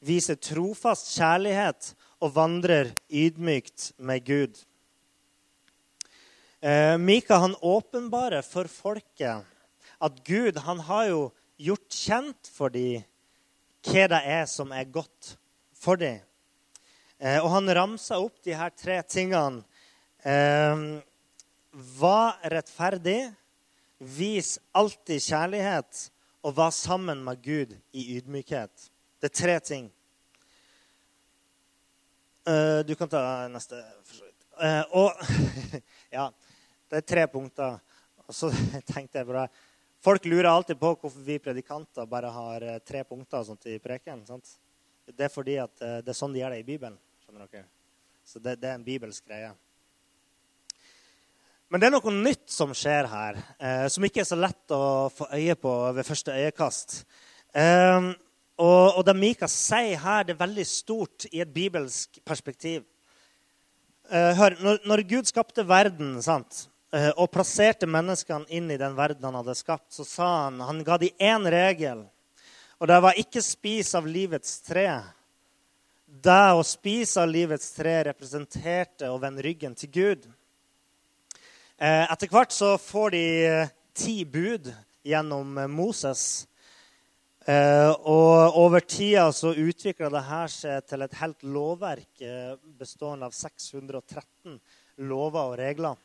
viser 0.00 0.38
trofast 0.40 1.12
kjærlighet 1.12 1.92
og 2.24 2.32
vandrer 2.34 2.94
ydmykt 3.10 3.92
med 3.98 4.24
Gud. 4.26 4.56
Eh, 6.60 6.96
Mika 6.98 7.38
han 7.38 7.54
åpenbarer 7.60 8.42
for 8.42 8.66
folket 8.66 9.44
at 9.98 10.24
Gud 10.26 10.58
han 10.64 10.80
har 10.88 11.04
jo 11.10 11.20
gjort 11.58 11.94
kjent 11.94 12.50
for 12.50 12.74
dem 12.74 13.04
hva 13.86 14.08
det 14.10 14.18
er 14.26 14.46
som 14.50 14.72
er 14.74 14.88
godt 14.90 15.36
for 15.78 16.00
dem. 16.00 16.18
Eh, 17.18 17.40
og 17.42 17.50
han 17.50 17.74
ramsa 17.74 18.20
opp 18.22 18.38
de 18.46 18.54
her 18.54 18.70
tre 18.78 19.00
tingene. 19.02 19.64
Eh, 20.22 20.82
var 21.98 22.38
rettferdig, 22.54 23.32
vis 23.98 24.56
alltid 24.72 25.22
kjærlighet, 25.22 26.04
og 26.46 26.54
var 26.54 26.70
sammen 26.70 27.24
med 27.26 27.42
Gud 27.42 27.74
i 27.92 28.04
ydmykhet. 28.16 28.90
Det 29.18 29.32
er 29.32 29.34
tre 29.34 29.56
ting. 29.60 29.88
Eh, 32.46 32.78
du 32.86 32.94
kan 32.94 33.10
ta 33.10 33.22
neste. 33.50 33.82
Uh, 34.58 34.82
og 34.98 35.18
ja, 36.16 36.24
det 36.90 37.02
er 37.02 37.06
tre 37.06 37.26
punkter. 37.30 37.76
Og 38.26 38.34
så 38.34 38.50
tenkte 38.92 39.20
jeg 39.20 39.28
bare, 39.28 39.48
Folk 39.98 40.28
lurer 40.30 40.46
alltid 40.46 40.78
på 40.78 40.92
hvorfor 40.94 41.22
vi 41.26 41.40
predikanter 41.42 42.06
bare 42.06 42.30
har 42.30 42.64
uh, 42.64 42.78
tre 42.86 43.02
punkter 43.06 43.42
sånt 43.46 43.66
i 43.66 43.80
preken. 43.82 44.22
Sant? 44.26 44.54
Det 45.10 45.26
er 45.26 45.32
fordi 45.32 45.56
at 45.58 45.72
det 45.78 46.12
er 46.12 46.16
sånn 46.16 46.34
de 46.34 46.42
gjør 46.42 46.52
det 46.52 46.60
i 46.60 46.66
Bibelen. 46.66 46.98
Skjønner 47.28 47.48
dere? 47.52 47.66
Så 48.24 48.40
det, 48.40 48.54
det 48.56 48.68
er 48.70 48.76
en 48.78 48.84
bibelsk 48.86 49.26
greie. 49.28 49.50
Men 51.68 51.82
det 51.82 51.88
er 51.88 51.92
noe 51.92 52.12
nytt 52.14 52.46
som 52.48 52.70
skjer 52.72 53.04
her, 53.04 53.40
eh, 53.60 53.84
som 53.92 54.06
ikke 54.06 54.22
er 54.22 54.28
så 54.30 54.38
lett 54.38 54.72
å 54.72 55.10
få 55.12 55.26
øye 55.36 55.56
på 55.60 55.72
ved 55.98 56.08
første 56.08 56.32
øyekast. 56.32 56.94
Eh, 57.52 58.08
og, 58.56 58.86
og, 58.94 59.02
det 59.04 59.14
Mika 59.18 59.50
sier 59.52 60.00
her, 60.00 60.24
det 60.24 60.38
er 60.38 60.40
veldig 60.40 60.64
stort 60.70 61.26
i 61.28 61.42
et 61.44 61.52
bibelsk 61.52 62.16
perspektiv. 62.24 62.86
Eh, 64.08 64.32
hør, 64.40 64.56
når, 64.64 64.80
når, 64.88 65.04
Gud 65.12 65.28
skapte 65.28 65.66
verden 65.68 66.16
sant, 66.24 66.64
eh, 66.96 67.10
og 67.10 67.28
plasserte 67.34 67.90
menneskene 67.90 68.48
inn 68.48 68.72
i 68.72 68.80
den 68.80 68.96
verden 68.96 69.28
han 69.28 69.36
hadde 69.42 69.58
skapt, 69.58 69.90
så 69.92 70.08
sa 70.08 70.32
han 70.46 70.64
han 70.64 70.80
ga 70.80 70.96
de 71.04 71.12
én 71.20 71.44
regel, 71.52 72.06
og 72.80 72.88
det 72.88 73.02
var 73.04 73.20
ikke 73.20 73.44
spis 73.44 73.92
av 74.00 74.08
livets 74.08 74.62
tre. 74.64 74.88
Det 76.08 76.54
å 76.56 76.62
spise 76.64 77.20
av 77.20 77.28
livets 77.28 77.66
tre 77.76 77.98
representerte 78.06 79.10
å 79.12 79.18
vende 79.20 79.42
ryggen 79.44 79.74
til 79.76 79.90
Gud. 79.92 80.22
Eh, 81.76 82.04
etter 82.08 82.30
hvert 82.32 82.54
så 82.56 82.70
får 82.80 83.12
de 83.12 83.20
eh, 83.44 83.72
ti 83.92 84.14
bud 84.24 84.70
gjennom 85.04 85.58
eh, 85.60 85.68
Moses. 85.68 86.22
Og 87.48 88.56
over 88.60 88.84
tida 88.84 89.30
så 89.32 89.54
utvikla 89.56 90.10
det 90.12 90.20
her 90.26 90.50
seg 90.52 90.82
til 90.84 91.00
et 91.00 91.14
helt 91.16 91.44
lovverk 91.48 92.20
bestående 92.76 93.24
av 93.24 93.32
613 93.32 94.58
lover 95.08 95.54
og 95.54 95.56
regler. 95.56 95.96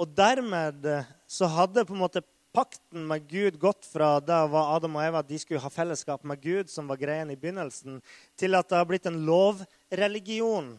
Og 0.00 0.14
dermed 0.16 0.88
så 1.28 1.50
hadde 1.52 1.84
på 1.84 1.92
en 1.92 2.00
måte 2.00 2.24
pakten 2.52 3.06
med 3.06 3.26
Gud 3.30 3.58
gått 3.62 3.86
fra 3.86 4.18
da 4.20 4.42
var 4.50 4.74
Adam 4.76 4.98
og 4.98 5.04
Eva 5.04 5.22
at 5.22 5.28
de 5.28 5.38
skulle 5.38 5.62
ha 5.62 5.70
fellesskap 5.72 6.24
med 6.26 6.40
Gud, 6.42 6.70
som 6.70 6.88
var 6.90 6.98
greien 7.00 7.30
i 7.30 7.38
begynnelsen, 7.38 8.00
til 8.38 8.58
at 8.58 8.68
det 8.70 8.78
har 8.78 8.88
blitt 8.88 9.06
en 9.10 9.22
lovreligion 9.26 10.74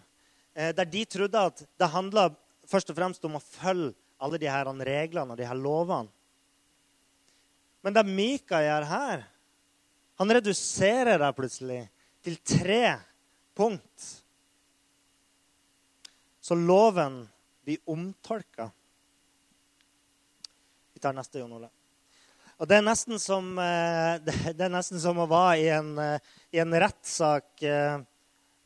der 0.51 0.87
de 0.87 1.05
trodde 1.07 1.39
at 1.39 1.61
det 1.79 1.87
handla 1.93 2.27
først 2.67 2.91
og 2.91 2.97
fremst 2.97 3.23
om 3.27 3.37
å 3.37 3.43
følge 3.43 3.93
alle 4.21 4.39
de 4.41 4.49
her 4.51 4.67
reglene 4.67 5.33
og 5.33 5.39
de 5.39 5.47
her 5.47 5.57
lovene. 5.57 6.11
Men 7.81 7.95
det 7.95 8.03
Mika 8.05 8.59
gjør 8.61 8.85
her, 8.85 9.23
han 10.21 10.33
reduserer 10.37 11.17
det 11.17 11.31
plutselig 11.33 11.79
til 12.21 12.35
tre 12.45 12.99
punkt. 13.57 14.03
Så 16.41 16.53
loven 16.53 17.23
blir 17.65 17.81
omtolka. 17.89 18.69
Tar 21.01 21.15
neste, 21.17 21.41
Jon 21.41 21.57
Ole. 21.57 21.67
Og 22.61 22.67
det 22.69 22.77
er 22.77 22.83
nesten 22.85 23.17
som, 23.17 23.55
eh, 23.57 24.21
det 24.57 24.67
er 24.67 24.69
nesten 24.69 25.01
som 25.01 25.17
å 25.17 25.29
være 25.29 25.57
i 25.57 25.67
en, 25.73 25.91
eh, 25.97 26.31
i 26.53 26.59
en 26.61 26.73
rettssak 26.83 27.63
eh, 27.65 28.03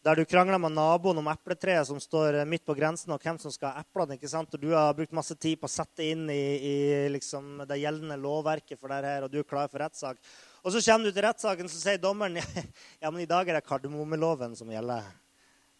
der 0.05 0.19
du 0.19 0.27
krangler 0.27 0.59
med 0.59 0.75
naboen 0.75 1.21
om 1.21 1.29
epletreet 1.31 1.87
som 1.87 2.01
står 2.01 2.41
midt 2.45 2.65
på 2.67 2.75
grensen, 2.77 3.13
og 3.15 3.23
hvem 3.23 3.39
som 3.41 3.53
skal 3.53 3.71
ha 3.71 3.85
eplene. 3.85 4.17
ikke 4.19 4.29
sant? 4.29 4.51
Og 4.53 4.61
du 4.61 4.73
har 4.75 4.93
brukt 4.93 5.15
masse 5.15 5.33
tid 5.39 5.57
på 5.61 5.65
å 5.65 5.71
sette 5.71 6.03
inn 6.05 6.27
i, 6.29 6.43
i 6.59 6.75
liksom, 7.13 7.63
det 7.65 7.79
gjeldende 7.79 8.19
lovverket 8.19 8.77
for 8.77 8.91
dette, 8.91 9.13
og 9.23 9.31
du 9.31 9.39
er 9.39 9.47
klar 9.47 9.71
for 9.71 9.81
rettssak. 9.81 10.19
Og 10.61 10.75
så 10.75 10.83
kommer 10.85 11.07
du 11.07 11.15
til 11.15 11.25
rettssaken, 11.25 11.71
så 11.71 11.79
sier 11.79 12.01
dommeren 12.03 12.37
ja, 13.01 13.07
men 13.07 13.23
i 13.23 13.29
dag 13.31 13.47
er 13.47 13.57
det 13.57 13.65
kardemommeloven 13.65 14.53
som 14.59 14.69
gjelder. 14.69 15.07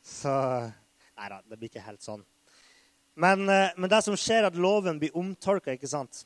Så 0.05 0.31
Nei 1.15 1.27
da, 1.31 1.37
det 1.47 1.59
blir 1.59 1.69
ikke 1.69 1.83
helt 1.85 2.03
sånn. 2.03 2.23
Men, 3.15 3.45
men 3.47 3.91
det 3.91 4.01
som 4.03 4.17
skjer, 4.19 4.41
er 4.41 4.49
at 4.49 4.57
loven 4.59 4.97
blir 4.99 5.13
omtolka, 5.15 5.75
ikke 5.75 5.87
sant? 5.87 6.25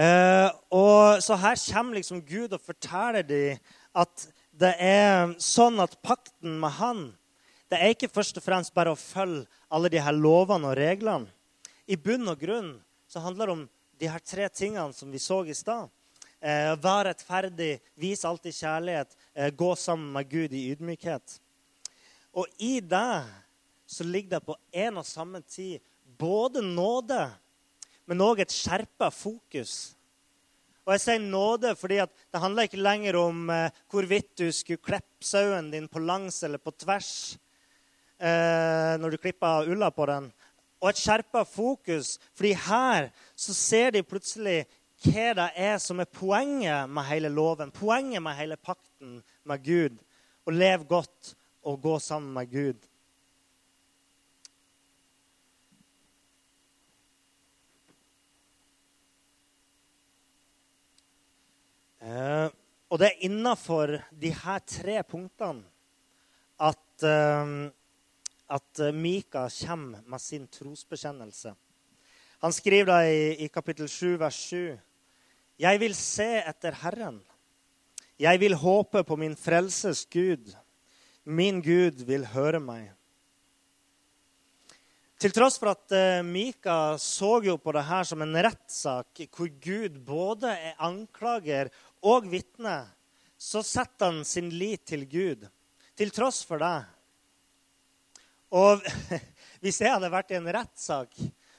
Uh, 0.00 0.48
og 0.72 1.20
så 1.20 1.36
her 1.36 1.58
kommer 1.74 1.98
liksom 1.98 2.22
Gud 2.24 2.54
og 2.56 2.62
forteller 2.64 3.26
dem 3.26 3.58
at 3.92 4.28
det 4.60 4.70
er 4.80 5.34
sånn 5.42 5.80
at 5.82 5.98
pakten 6.00 6.56
med 6.62 6.72
han 6.78 7.02
det 7.70 7.78
er 7.78 7.92
ikke 7.94 8.10
først 8.10 8.40
og 8.40 8.42
fremst 8.42 8.74
bare 8.74 8.90
å 8.90 8.98
følge 8.98 9.44
alle 9.70 9.90
de 9.92 10.00
her 10.02 10.16
lovene 10.16 10.72
og 10.72 10.74
reglene. 10.74 11.30
I 11.86 11.94
bunn 11.94 12.26
og 12.26 12.40
grunn 12.42 12.72
så 13.06 13.22
handler 13.22 13.46
det 13.46 13.54
om 13.54 13.62
de 14.00 14.08
her 14.10 14.22
tre 14.26 14.48
tingene 14.50 14.94
som 14.96 15.10
vi 15.12 15.20
så 15.22 15.44
i 15.46 15.54
stad. 15.54 15.88
eh, 16.42 16.72
vær 16.80 17.04
rettferdig, 17.04 17.82
vis 18.00 18.24
alltid 18.24 18.54
kjærlighet, 18.54 19.16
eh, 19.34 19.50
gå 19.50 19.74
sammen 19.76 20.12
med 20.12 20.28
Gud 20.28 20.52
i 20.52 20.70
ydmykhet. 20.72 21.38
Og 22.32 22.46
i 22.58 22.80
det 22.80 23.24
så 23.86 24.04
ligger 24.04 24.38
det 24.38 24.46
på 24.46 24.56
en 24.72 24.96
og 24.96 25.04
samme 25.04 25.42
tid 25.42 25.80
både 26.18 26.62
nåde, 26.62 27.30
men 28.10 28.22
òg 28.26 28.42
et 28.42 28.50
skjerpa 28.50 29.06
fokus. 29.14 29.94
Og 30.82 30.96
jeg 30.96 31.02
sier 31.04 31.22
nåde 31.22 31.76
fordi 31.78 32.00
det 32.02 32.40
handler 32.42 32.66
ikke 32.66 32.82
lenger 32.82 33.18
om 33.20 33.44
eh, 33.54 33.76
hvorvidt 33.92 34.32
du 34.40 34.48
skulle 34.50 34.82
klippe 34.82 35.22
sauen 35.22 35.68
din 35.70 35.86
på 35.86 36.02
langs 36.02 36.40
eller 36.42 36.58
på 36.58 36.72
tvers 36.74 37.12
eh, 38.18 38.96
når 38.98 39.14
du 39.14 39.20
klipper 39.22 39.70
ulla 39.70 39.92
på 39.94 40.08
den. 40.10 40.26
Og 40.80 40.90
et 40.90 40.98
skjerpa 40.98 41.44
fokus, 41.46 42.16
fordi 42.34 42.54
her 42.66 43.10
så 43.38 43.54
ser 43.54 43.94
de 43.94 44.02
plutselig 44.02 44.64
hva 45.04 45.30
det 45.36 45.48
er 45.70 45.78
som 45.78 46.02
er 46.02 46.10
poenget 46.10 46.90
med 46.90 47.06
hele 47.12 47.30
loven, 47.30 47.70
poenget 47.70 48.24
med 48.24 48.36
hele 48.40 48.58
pakten 48.58 49.20
med 49.46 49.62
Gud. 49.62 50.02
Å 50.48 50.50
leve 50.50 50.88
godt 50.90 51.36
og 51.62 51.78
gå 51.84 51.94
sammen 52.02 52.34
med 52.34 52.50
Gud. 52.50 52.89
Og 62.00 62.98
det 62.98 63.10
er 63.10 63.24
innafor 63.28 63.98
de 64.10 64.30
her 64.32 64.62
tre 64.64 65.02
punktene 65.04 65.66
at, 66.60 67.04
eh, 67.04 67.70
at 68.50 68.82
Mika 68.94 69.46
kommer 69.48 70.04
med 70.06 70.20
sin 70.20 70.46
trosbekjennelse. 70.48 71.54
Han 72.40 72.52
skriver 72.56 72.88
da 72.88 73.00
i, 73.04 73.44
i 73.44 73.48
kapittel 73.52 73.88
7, 73.88 74.18
vers 74.20 74.36
7.: 74.48 74.78
Jeg 75.60 75.80
vil 75.80 75.94
se 75.94 76.40
etter 76.40 76.72
Herren. 76.72 77.20
Jeg 78.20 78.40
vil 78.40 78.54
håpe 78.56 79.04
på 79.04 79.16
min 79.16 79.36
frelses 79.36 80.06
Gud. 80.08 80.54
Min 81.24 81.60
Gud 81.60 82.02
vil 82.08 82.24
høre 82.32 82.60
meg. 82.60 82.90
Til 85.20 85.32
tross 85.36 85.58
for 85.60 85.74
at 85.74 86.24
Mika 86.24 86.96
så 86.96 87.42
jo 87.44 87.58
på 87.60 87.74
det 87.76 87.84
her 87.84 88.06
som 88.08 88.22
en 88.24 88.38
rettssak 88.40 89.20
hvor 89.36 89.50
Gud 89.60 89.98
både 90.00 90.48
er 90.48 90.78
anklager 90.80 91.68
og 92.06 92.26
vitne, 92.30 92.82
så 93.40 93.62
setter 93.64 94.10
han 94.10 94.24
sin 94.24 94.50
lit 94.52 94.84
til 94.88 95.06
Gud. 95.08 95.46
Til 95.96 96.12
tross 96.14 96.42
for 96.46 96.60
det. 96.62 96.78
Og 98.56 98.82
hvis 99.62 99.80
jeg 99.82 99.92
hadde 99.92 100.12
vært 100.12 100.32
i 100.34 100.38
en 100.38 100.50
rettssak, 100.58 101.14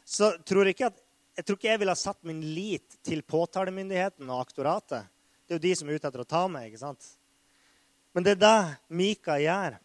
så 0.06 0.34
tror 0.46 0.68
jeg 0.68 0.78
ikke 0.78 0.92
at 0.92 1.08
jeg 1.32 1.48
tror 1.48 1.58
ikke 1.58 1.70
jeg 1.70 1.80
ville 1.80 1.94
ha 1.96 2.00
satt 2.00 2.28
min 2.28 2.42
lit 2.54 2.98
til 3.08 3.22
påtalemyndigheten 3.24 4.28
og 4.28 4.42
aktoratet. 4.44 5.08
Det 5.48 5.56
er 5.56 5.60
jo 5.60 5.64
de 5.64 5.72
som 5.80 5.88
er 5.90 5.96
ute 5.96 6.10
etter 6.10 6.24
å 6.24 6.28
ta 6.28 6.42
meg. 6.52 6.68
ikke 6.68 6.82
sant? 6.82 7.08
Men 8.12 8.26
det 8.26 8.34
er 8.36 8.42
det 8.42 8.98
Mika 9.00 9.38
gjør. 9.40 9.78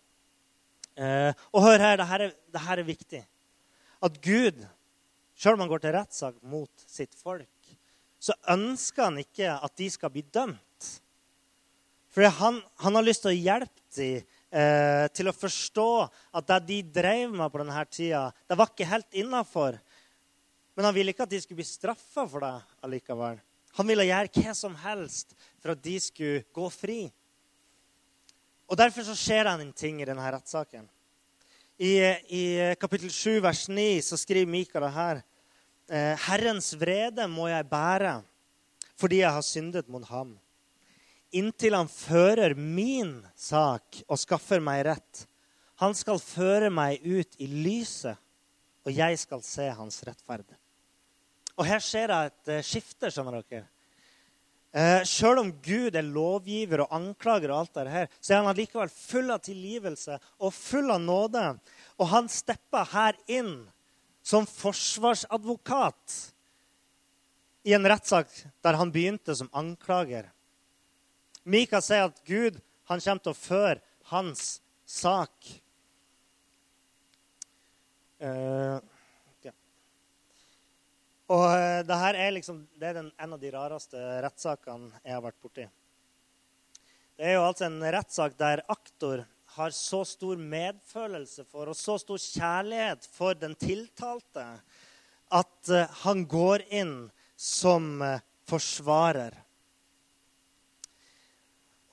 Eh, 0.96 1.30
og 1.52 1.62
hør 1.62 1.84
her, 1.84 2.00
det 2.00 2.08
her, 2.10 2.24
er, 2.26 2.34
det 2.52 2.64
her 2.66 2.82
er 2.82 2.88
viktig. 2.88 3.22
At 4.08 4.18
Gud, 4.24 4.58
sjøl 5.38 5.56
om 5.56 5.64
han 5.64 5.70
går 5.70 5.84
til 5.84 5.94
rettssak 5.96 6.40
mot 6.50 6.86
sitt 6.90 7.14
folk, 7.14 7.48
så 8.26 8.34
ønsker 8.50 9.06
han 9.06 9.20
ikke 9.22 9.52
at 9.54 9.74
de 9.78 9.88
skal 9.92 10.12
bli 10.12 10.24
dømt. 10.34 10.62
For 12.10 12.26
han, 12.38 12.62
han 12.80 12.96
har 12.96 13.04
lyst 13.04 13.26
til 13.26 13.34
å 13.34 13.36
hjelpe 13.36 13.82
dem 13.98 14.22
eh, 14.50 15.06
til 15.14 15.28
å 15.28 15.36
forstå 15.36 15.90
at 16.38 16.46
det 16.48 16.62
de 16.70 16.78
drev 17.00 17.34
med 17.36 17.52
på 17.52 17.60
denne 17.60 17.82
tida, 17.92 18.22
det 18.48 18.56
var 18.58 18.72
ikke 18.72 18.88
helt 18.88 19.18
innafor. 19.20 19.76
Men 20.76 20.88
han 20.88 20.96
ville 20.96 21.12
ikke 21.12 21.26
at 21.26 21.32
de 21.32 21.40
skulle 21.42 21.60
bli 21.60 21.68
straffa 21.68 22.26
for 22.28 22.44
det 22.44 22.54
allikevel. 22.84 23.38
Han 23.76 23.88
ville 23.88 24.08
gjøre 24.08 24.32
hva 24.32 24.56
som 24.56 24.74
helst 24.80 25.36
for 25.60 25.74
at 25.74 25.84
de 25.84 25.96
skulle 26.00 26.44
gå 26.56 26.68
fri. 26.72 27.00
Og 28.66 28.78
Derfor 28.80 29.04
så 29.06 29.14
skjer 29.16 29.44
det 29.46 29.54
en 29.60 29.72
ting 29.76 30.00
i 30.00 30.08
denne 30.08 30.32
rettssaken. 30.32 30.88
I, 31.76 31.92
I, 32.32 32.44
kapittel 32.80 33.12
7, 33.12 33.36
vers 33.44 33.66
9 33.68 34.00
så 34.02 34.16
skriver 34.16 34.48
Mikael 34.48 34.86
det 34.86 34.94
her. 34.96 35.20
Eh, 35.86 36.18
Herrens 36.26 36.72
vrede 36.74 37.28
må 37.30 37.46
jeg 37.46 37.68
bære 37.70 38.18
fordi 38.96 39.20
jeg 39.20 39.30
har 39.36 39.44
syndet 39.44 39.88
mot 39.92 40.04
ham. 40.08 40.32
Inntil 41.36 41.76
han 41.76 41.88
fører 41.90 42.54
min 42.56 43.18
sak 43.36 44.00
og 44.06 44.18
skaffer 44.18 44.62
meg 44.64 44.86
rett. 44.88 45.26
Han 45.82 45.92
skal 45.94 46.22
føre 46.22 46.70
meg 46.72 47.04
ut 47.04 47.36
i 47.36 47.48
lyset, 47.50 48.16
og 48.86 48.94
jeg 48.96 49.18
skal 49.20 49.42
se 49.44 49.66
hans 49.76 50.00
rettferd. 50.06 50.48
Og 51.60 51.66
her 51.68 51.82
skjer 51.84 52.08
det 52.08 52.20
et 52.30 52.52
eh, 52.54 52.64
skifte, 52.64 53.12
skjønner 53.12 53.42
dere. 53.44 53.68
Eh, 54.76 55.04
Sjøl 55.08 55.42
om 55.44 55.52
Gud 55.64 55.94
er 55.96 56.08
lovgiver 56.08 56.86
og 56.86 56.96
anklager, 56.98 57.52
og 57.52 57.62
alt 57.62 57.78
det 57.78 57.92
her, 57.92 58.10
så 58.18 58.32
er 58.32 58.42
han 58.42 58.50
allikevel 58.50 58.90
full 58.92 59.30
av 59.32 59.44
tilgivelse 59.44 60.18
og 60.40 60.56
full 60.56 60.90
av 60.92 61.04
nåde. 61.04 61.46
Og 62.00 62.10
han 62.10 62.32
stepper 62.32 62.90
her 62.96 63.20
inn 63.28 63.58
som 64.26 64.46
forsvarsadvokat 64.46 66.32
i 67.62 67.74
en 67.74 67.86
rettssak 67.86 68.32
der 68.66 68.74
han 68.74 68.90
begynte 68.90 69.36
som 69.38 69.50
anklager. 69.54 70.32
Mika 71.46 71.78
sier 71.82 72.08
at 72.08 72.18
Gud 72.26 72.58
han 72.90 73.02
kommer 73.04 73.22
til 73.22 73.34
å 73.34 73.38
føre 73.38 73.78
hans 74.10 74.58
sak. 74.82 75.50
Uh, 78.18 78.82
og 81.30 81.46
uh, 81.46 81.80
det 81.86 82.00
her 82.02 82.18
er 82.26 82.34
liksom, 82.34 82.64
det 82.78 82.90
er 82.90 82.98
den, 82.98 83.12
en 83.14 83.34
av 83.34 83.42
de 83.42 83.54
rareste 83.54 84.02
rettssakene 84.26 84.90
jeg 85.04 85.14
har 85.14 85.22
vært 85.22 85.42
borti. 85.42 85.68
Det 87.14 87.30
er 87.30 87.38
jo 87.38 87.46
altså 87.46 87.68
en 87.68 87.78
rettssak 87.94 88.34
der 88.38 88.62
aktor 88.70 89.22
har 89.56 89.72
så 89.74 90.02
stor 90.04 90.36
medfølelse 90.36 91.46
for 91.48 91.72
og 91.72 91.78
så 91.78 91.96
stor 92.00 92.20
kjærlighet 92.20 93.08
for 93.08 93.38
den 93.38 93.56
tiltalte 93.58 94.44
at 95.32 95.72
uh, 95.72 95.88
han 96.04 96.24
går 96.28 96.66
inn 96.70 96.94
som 97.36 97.96
uh, 98.04 98.20
forsvarer. 98.46 99.34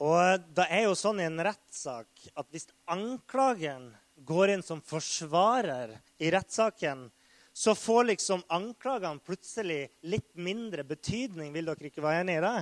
Og 0.04 0.45
det 0.56 0.67
er 0.67 0.86
jo 0.89 0.95
sånn 0.99 1.21
i 1.23 1.28
en 1.30 1.41
rettssak 1.47 2.28
at 2.36 2.47
hvis 2.52 2.67
anklageren 2.91 3.91
går 4.28 4.54
inn 4.58 4.63
som 4.65 4.82
forsvarer 4.84 5.95
i 6.19 6.32
rettssaken, 6.34 7.08
så 7.54 7.76
får 7.78 8.10
liksom 8.12 8.43
anklagene 8.52 9.21
plutselig 9.23 9.86
litt 10.10 10.32
mindre 10.36 10.84
betydning. 10.84 11.54
Vil 11.54 11.69
dere 11.69 11.89
ikke 11.89 12.04
være 12.04 12.23
enig 12.26 12.39
i 12.39 12.43
det? 12.43 12.58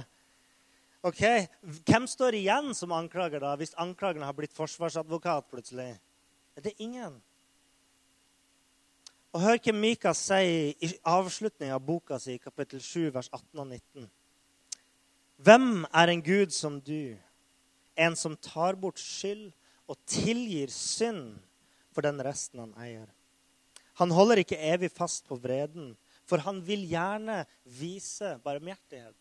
Ok, 1.01 1.21
Hvem 1.61 2.05
står 2.05 2.35
igjen 2.37 2.75
som 2.77 2.91
anklager 2.93 3.41
da, 3.41 3.55
hvis 3.57 3.73
anklageren 3.81 4.27
har 4.27 4.35
blitt 4.37 4.53
forsvarsadvokat 4.53 5.47
plutselig? 5.49 5.95
Det 6.53 6.75
er 6.75 6.83
ingen. 6.83 7.15
Og 9.33 9.41
Hør 9.41 9.57
hva 9.63 9.73
Mika 9.73 10.11
sier 10.13 10.75
i 10.77 10.89
avslutningen 11.07 11.73
av 11.73 11.81
boka 11.87 12.19
si, 12.21 12.35
kapittel 12.37 12.83
7, 12.83 13.07
vers 13.15 13.31
18 13.31 13.63
og 13.63 13.71
19. 13.71 14.09
Hvem 15.41 15.87
er 15.89 16.11
en 16.11 16.21
Gud 16.21 16.53
som 16.53 16.77
du, 16.85 17.15
en 17.97 18.17
som 18.19 18.35
tar 18.37 18.77
bort 18.77 19.01
skyld 19.01 19.47
og 19.89 19.97
tilgir 20.05 20.69
synd 20.69 21.39
for 21.95 22.05
den 22.05 22.21
resten 22.21 22.61
han 22.61 22.75
eier? 22.77 23.07
Han 23.97 24.13
holder 24.13 24.43
ikke 24.43 24.61
evig 24.69 24.91
fast 24.93 25.25
på 25.25 25.39
vreden, 25.41 25.95
for 26.29 26.43
han 26.45 26.61
vil 26.67 26.85
gjerne 26.91 27.41
vise 27.65 28.35
barmhjertighet. 28.45 29.17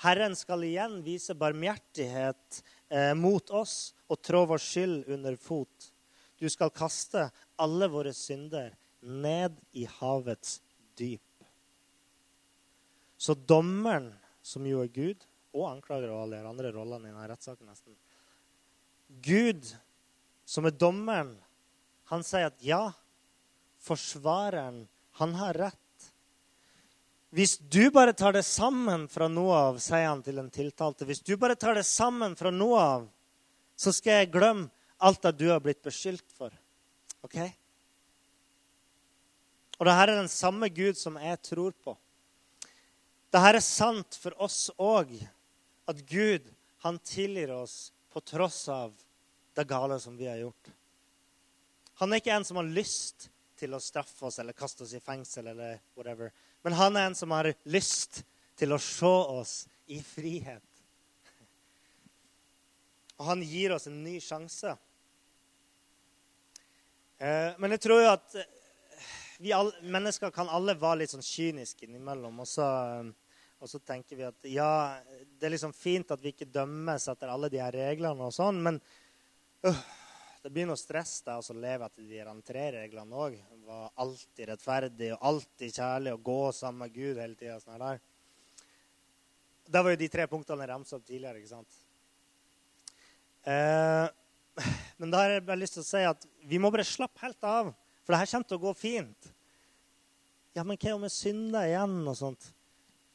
Herren 0.00 0.36
skal 0.36 0.64
igjen 0.64 1.00
vise 1.04 1.34
barmhjertighet 1.36 2.60
eh, 2.88 3.12
mot 3.14 3.50
oss 3.52 3.92
og 4.08 4.20
trå 4.24 4.46
vår 4.48 4.62
skyld 4.64 5.10
under 5.12 5.36
fot. 5.36 5.90
Du 6.40 6.48
skal 6.48 6.72
kaste 6.72 7.26
alle 7.60 7.88
våre 7.92 8.14
synder 8.16 8.72
ned 9.00 9.58
i 9.76 9.84
havets 10.00 10.60
dyp. 10.96 11.20
Så 13.20 13.36
dommeren, 13.36 14.08
som 14.40 14.64
jo 14.64 14.80
er 14.80 14.88
Gud, 14.94 15.26
og 15.52 15.66
anklager 15.68 16.08
og 16.14 16.22
alle 16.22 16.40
de 16.40 16.48
andre 16.48 16.72
rollene 16.72 17.10
i 17.10 17.12
denne 17.12 17.28
rettssaken 17.28 17.68
nesten 17.68 17.96
Gud, 19.20 19.66
som 20.48 20.64
er 20.64 20.76
dommeren, 20.78 21.34
han 22.08 22.24
sier 22.26 22.48
at 22.48 22.62
ja, 22.64 22.86
forsvareren, 23.82 24.84
han 25.20 25.34
har 25.36 25.58
rett. 25.66 25.89
Hvis 27.30 27.58
du 27.58 27.90
bare 27.94 28.12
tar 28.16 28.34
det 28.34 28.42
sammen 28.42 29.06
fra 29.10 29.28
noe 29.30 29.54
av, 29.54 29.78
sier 29.82 30.08
han 30.08 30.22
til 30.26 30.40
den 30.40 30.50
tiltalte, 30.50 31.06
hvis 31.06 31.22
du 31.22 31.36
bare 31.38 31.54
tar 31.54 31.78
det 31.78 31.86
sammen 31.86 32.34
fra 32.38 32.50
noe 32.50 32.80
av, 32.82 33.08
så 33.78 33.92
skal 33.94 34.20
jeg 34.22 34.32
glemme 34.34 34.66
alt 35.00 35.22
det 35.22 35.36
du 35.38 35.46
har 35.52 35.62
blitt 35.62 35.82
beskyldt 35.86 36.34
for. 36.36 36.52
OK? 37.24 37.38
Og 39.78 39.86
dette 39.86 40.00
er 40.02 40.12
den 40.12 40.28
samme 40.28 40.68
Gud 40.74 40.98
som 41.00 41.16
jeg 41.22 41.38
tror 41.46 41.76
på. 41.84 41.94
Dette 43.30 43.52
er 43.54 43.62
sant 43.62 44.18
for 44.18 44.34
oss 44.42 44.66
òg, 44.74 45.14
at 45.88 46.02
Gud 46.10 46.50
han 46.82 46.98
tilgir 47.06 47.54
oss 47.54 47.92
på 48.10 48.20
tross 48.26 48.64
av 48.68 48.92
det 49.54 49.64
gale 49.70 50.00
som 50.02 50.18
vi 50.18 50.26
har 50.26 50.42
gjort. 50.42 50.74
Han 52.02 52.12
er 52.12 52.20
ikke 52.20 52.34
en 52.34 52.46
som 52.48 52.58
har 52.58 52.68
lyst 52.68 53.30
til 53.60 53.74
å 53.76 53.80
straffe 53.82 54.26
oss 54.26 54.38
eller 54.40 54.56
kaste 54.56 54.84
oss 54.84 54.94
i 54.96 55.02
fengsel. 55.04 55.46
eller 55.46 55.80
whatever. 55.94 56.32
Men 56.62 56.76
han 56.76 56.96
er 56.96 57.08
en 57.08 57.16
som 57.16 57.32
har 57.32 57.52
lyst 57.64 58.22
til 58.60 58.74
å 58.74 58.80
se 58.82 59.14
oss 59.40 59.54
i 59.90 60.00
frihet. 60.04 60.64
Og 63.20 63.26
han 63.28 63.42
gir 63.44 63.74
oss 63.74 63.88
en 63.88 63.98
ny 64.04 64.16
sjanse. 64.24 64.74
Eh, 67.20 67.52
men 67.60 67.76
jeg 67.76 67.82
tror 67.84 68.00
jo 68.00 68.12
at 68.14 68.36
eh, 68.40 68.48
vi 69.40 69.52
alle, 69.56 69.76
mennesker 69.92 70.32
kan 70.32 70.48
alle 70.52 70.76
være 70.76 71.02
litt 71.02 71.12
sånn 71.12 71.24
kyniske 71.24 71.84
innimellom. 71.84 72.40
Og 72.40 72.48
så, 72.48 72.66
og 73.60 73.68
så, 73.68 73.80
tenker 73.84 74.16
vi 74.16 74.28
at 74.28 74.48
ja, 74.48 74.72
det 75.36 75.48
er 75.48 75.54
liksom 75.56 75.72
fint 75.76 76.12
at 76.12 76.20
vi 76.24 76.32
ikke 76.34 76.48
dømmes 76.48 77.08
etter 77.12 77.32
alle 77.32 77.52
de 77.52 77.60
her 77.60 77.76
reglene 77.76 78.28
og 78.28 78.32
sånn, 78.36 78.60
men 78.64 78.80
uh, 79.68 79.82
det 80.40 80.52
begynner 80.52 80.76
å 80.76 80.80
stresse 80.80 81.24
deg 81.26 81.40
å 81.40 81.56
leve 81.60 81.86
etter 81.86 82.06
de 82.08 82.46
tre 82.46 82.68
reglene 82.78 83.24
òg. 83.26 83.36
Være 83.66 83.90
alltid 84.04 84.48
rettferdig 84.48 85.10
og 85.14 85.26
alltid 85.32 85.74
kjærlig 85.74 86.14
og 86.16 86.22
gå 86.24 86.40
sammen 86.56 86.86
med 86.86 86.94
Gud 86.96 87.20
hele 87.20 87.36
tida. 87.36 87.58
Sånn 87.60 88.00
det 89.70 89.82
var 89.84 89.94
jo 89.94 90.00
de 90.00 90.08
tre 90.10 90.26
punktene 90.26 90.64
jeg 90.64 90.70
ramset 90.72 90.96
opp 90.96 91.06
tidligere. 91.06 91.38
ikke 91.38 91.52
sant? 91.52 91.76
Eh, 93.46 94.06
men 95.00 95.12
da 95.12 95.22
har 95.22 95.36
jeg 95.36 95.44
bare 95.46 95.62
lyst 95.62 95.76
til 95.78 95.84
å 95.84 95.90
si 95.90 96.00
at 96.08 96.26
vi 96.50 96.58
må 96.58 96.72
bare 96.74 96.86
slappe 96.86 97.22
helt 97.22 97.46
av. 97.46 97.70
For 98.02 98.14
det 98.14 98.22
her 98.22 98.32
kommer 98.32 98.50
til 98.50 98.58
å 98.58 98.64
gå 98.64 98.72
fint. 98.78 99.30
Ja, 100.56 100.64
men 100.66 100.80
hva 100.80 100.96
om 100.96 101.06
jeg 101.06 101.14
synder 101.14 101.68
igjen? 101.68 102.00
og 102.02 102.16
sånt? 102.18 102.48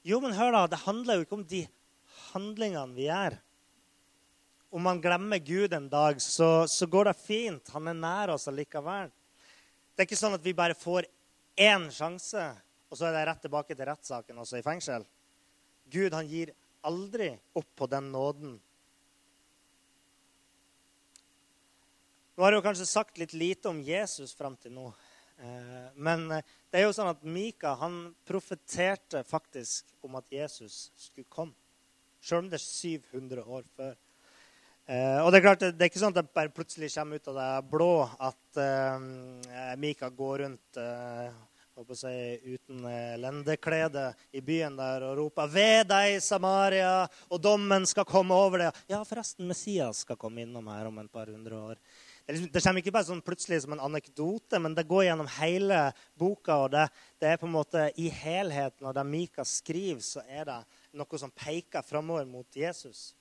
Jo, 0.06 0.22
men 0.24 0.38
hør 0.38 0.54
da, 0.56 0.62
det 0.72 0.84
handler 0.86 1.20
jo 1.20 1.26
ikke 1.26 1.40
om 1.42 1.48
de 1.50 1.66
handlingene 2.32 2.96
vi 2.96 3.10
gjør. 3.10 3.36
Om 4.70 4.82
man 4.82 5.02
glemmer 5.02 5.40
Gud 5.40 5.74
en 5.74 5.90
dag, 5.90 6.22
så, 6.22 6.68
så 6.68 6.88
går 6.88 7.12
det 7.12 7.18
fint. 7.20 7.70
Han 7.76 7.88
er 7.92 7.98
nær 8.00 8.34
oss 8.36 8.48
allikevel. 8.52 9.12
Det 9.96 10.04
er 10.04 10.10
ikke 10.10 10.20
sånn 10.20 10.36
at 10.36 10.44
vi 10.44 10.56
bare 10.58 10.76
får 10.76 11.08
én 11.56 11.88
sjanse, 11.94 12.50
og 12.92 13.00
så 13.00 13.08
er 13.08 13.16
det 13.16 13.26
rett 13.30 13.44
tilbake 13.46 13.76
til 13.76 13.88
rettssaken, 13.88 14.42
også 14.44 14.60
i 14.60 14.66
fengsel. 14.66 15.06
Gud 15.92 16.16
han 16.18 16.28
gir 16.28 16.52
aldri 16.86 17.32
opp 17.56 17.70
på 17.78 17.88
den 17.90 18.12
nåden. 18.12 18.58
Nå 22.36 22.44
har 22.44 22.52
jeg 22.52 22.60
jo 22.60 22.66
kanskje 22.66 22.90
sagt 22.90 23.20
litt 23.22 23.34
lite 23.34 23.72
om 23.72 23.80
Jesus 23.80 24.36
fram 24.36 24.58
til 24.60 24.74
nå. 24.76 24.90
Eh, 25.40 25.92
men 25.96 26.26
eh, 26.32 26.44
det 26.68 26.82
er 26.82 26.90
jo 26.90 26.96
sånn 26.96 27.14
at 27.14 27.24
Mika 27.24 27.78
han 27.80 28.10
profeterte 28.28 29.22
faktisk 29.28 29.88
om 30.04 30.18
at 30.20 30.28
Jesus 30.32 30.90
skulle 31.00 31.32
komme. 31.32 31.56
Selv 32.20 32.44
om 32.44 32.50
det 32.52 32.60
er 32.60 32.66
700 32.66 33.46
år 33.46 33.64
før. 33.78 33.96
Eh, 34.86 35.20
og 35.24 35.32
Det 35.32 35.40
er 35.40 35.46
klart, 35.48 35.66
det 35.66 35.82
er 35.82 35.90
ikke 35.90 36.04
sånn 36.04 36.14
at 36.14 36.22
det 36.22 36.36
bare 36.36 36.54
plutselig 36.54 36.92
kommer 36.94 37.18
ut 37.18 37.34
av 37.34 37.42
det 37.42 37.50
blå 37.74 37.92
at 38.06 38.64
Mika 39.82 40.10
går 40.14 40.46
rundt 40.46 40.80
si, 41.76 42.40
uten 42.44 42.86
eh, 42.86 43.18
lendeklede 43.18 44.14
i 44.32 44.42
byen 44.42 44.78
der 44.78 45.04
og 45.04 45.18
roper 45.18 45.48
'Ved 45.48 45.88
deg, 45.90 46.22
Samaria, 46.24 47.08
og 47.30 47.42
dommen 47.42 47.86
skal 47.86 48.06
komme 48.06 48.34
over 48.34 48.60
deg'. 48.60 48.84
Ja, 48.88 49.04
forresten, 49.04 49.48
Messias 49.48 49.98
skal 50.06 50.16
komme 50.16 50.42
innom 50.42 50.68
her 50.68 50.88
om 50.88 51.00
et 51.00 51.12
par 51.12 51.28
hundre 51.28 51.56
år. 51.56 51.76
Det, 52.26 52.34
liksom, 52.34 52.52
det 52.52 52.64
kommer 52.64 52.82
ikke 52.82 52.92
bare 52.92 53.10
sånn 53.10 53.22
plutselig 53.22 53.62
som 53.62 53.74
en 53.74 53.84
anekdote, 53.84 54.60
men 54.60 54.74
det 54.74 54.88
går 54.88 55.04
gjennom 55.04 55.28
hele 55.28 55.92
boka. 56.16 56.56
og 56.56 56.72
det, 56.72 56.88
det 57.20 57.28
er 57.28 57.38
på 57.38 57.46
en 57.46 57.58
måte 57.58 57.92
I 57.98 58.10
helheten, 58.10 58.88
av 58.88 58.94
det 58.94 59.06
Mika 59.06 59.44
skriver, 59.44 60.02
så 60.02 60.24
er 60.28 60.46
det 60.46 60.64
noe 60.94 61.18
som 61.20 61.32
peker 61.32 61.84
framover 61.84 62.26
mot 62.26 62.48
Jesus. 62.56 63.14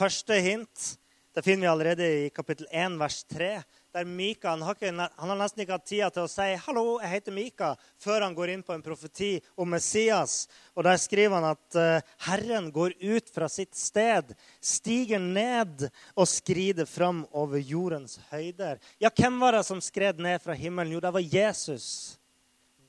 Første 0.00 0.38
hint 0.40 0.94
det 1.36 1.42
finner 1.44 1.66
vi 1.66 1.68
allerede 1.70 2.06
i 2.24 2.28
kapittel 2.32 2.66
1, 2.72 2.94
vers 2.98 3.18
3 3.28 3.50
der 3.92 4.06
Mika 4.08 4.52
han 4.54 4.62
har, 4.64 4.76
ikke, 4.78 4.90
han 4.94 5.30
har, 5.32 5.36
nesten 5.36 5.60
ikke 5.62 5.74
hatt 5.76 5.86
tida 5.86 6.08
til 6.14 6.24
å 6.24 6.30
si 6.30 6.46
'Hallo, 6.62 6.84
jeg 7.02 7.10
heter 7.10 7.34
Mika', 7.34 7.70
før 7.98 8.24
han 8.24 8.34
går 8.34 8.52
inn 8.54 8.62
på 8.62 8.72
en 8.72 8.82
profeti 8.82 9.42
om 9.58 9.68
Messias. 9.68 10.48
Og 10.74 10.84
Der 10.84 10.96
skriver 10.96 11.36
han 11.36 11.48
at 11.50 11.76
uh, 11.76 12.14
Herren 12.26 12.70
går 12.72 12.94
ut 13.02 13.28
fra 13.34 13.48
sitt 13.48 13.74
sted, 13.76 14.32
stiger 14.62 15.18
ned 15.18 15.90
og 16.16 16.28
skrider 16.28 16.86
fram 16.86 17.26
over 17.32 17.58
jordens 17.58 18.20
høyder. 18.30 18.78
Ja, 18.98 19.10
hvem 19.10 19.38
var 19.40 19.58
det 19.58 19.66
som 19.66 19.80
skred 19.80 20.18
ned 20.18 20.40
fra 20.40 20.54
himmelen? 20.54 20.94
Jo, 20.94 21.00
det 21.00 21.12
var 21.12 21.34
Jesus. 21.34 22.16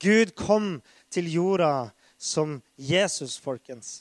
Gud 0.00 0.32
kom 0.34 0.80
til 1.10 1.28
jorda 1.28 1.90
som 2.16 2.62
Jesus, 2.78 3.36
folkens. 3.36 4.00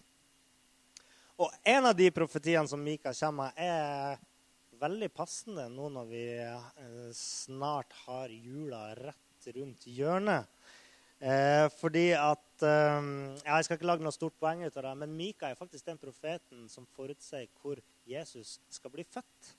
Og 1.42 1.50
en 1.66 1.88
av 1.90 1.96
de 1.98 2.06
profetiene 2.14 2.70
som 2.70 2.82
Mika 2.84 3.16
kommer 3.18 3.50
med, 3.50 3.64
er 3.66 4.20
veldig 4.82 5.08
passende 5.14 5.64
nå 5.74 5.88
når 5.90 6.10
vi 6.10 6.26
eh, 6.38 7.08
snart 7.18 7.96
har 8.04 8.30
jula 8.30 8.92
rett 9.00 9.48
rundt 9.56 9.88
hjørnet. 9.90 10.46
Eh, 11.22 11.66
fordi 11.78 12.12
at 12.18 12.66
eh, 12.66 13.10
Jeg 13.46 13.66
skal 13.66 13.78
ikke 13.78 13.90
lage 13.90 14.06
noe 14.06 14.14
stort 14.14 14.38
poeng 14.42 14.62
ut 14.68 14.78
av 14.78 14.86
det, 14.86 14.94
men 15.02 15.18
Mika 15.18 15.50
er 15.50 15.58
faktisk 15.58 15.90
den 15.90 16.02
profeten 16.02 16.70
som 16.70 16.86
forutsier 16.94 17.50
hvor 17.62 17.82
Jesus 18.10 18.60
skal 18.70 18.94
bli 18.94 19.06
født. 19.10 19.52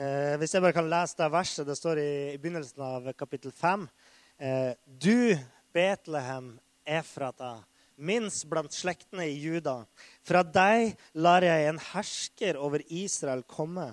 Eh, 0.00 0.34
hvis 0.40 0.56
jeg 0.56 0.64
bare 0.64 0.76
kan 0.76 0.88
lese 0.88 1.20
det 1.20 1.30
verset, 1.36 1.68
det 1.68 1.76
står 1.76 2.00
i, 2.00 2.10
i 2.32 2.40
begynnelsen 2.40 2.80
av 2.84 3.12
kapittel 3.20 3.52
5. 3.52 3.84
Eh, 4.40 4.72
du, 4.88 5.36
Betlehem, 5.76 6.54
Efrata, 6.84 7.58
minst 7.96 8.46
blant 8.50 8.72
slektene 8.72 9.26
i 9.30 9.36
Juda. 9.38 9.84
Fra 10.22 10.42
deg 10.42 10.94
lar 11.14 11.44
jeg 11.46 11.68
en 11.68 11.80
hersker 11.92 12.58
over 12.60 12.82
Israel 12.88 13.44
komme. 13.46 13.92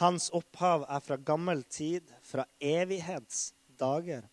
Hans 0.00 0.28
opphav 0.36 0.84
er 0.92 1.00
fra 1.00 1.16
gammel 1.16 1.62
tid, 1.62 2.04
fra 2.22 2.44
evighetsdager. 2.60 4.26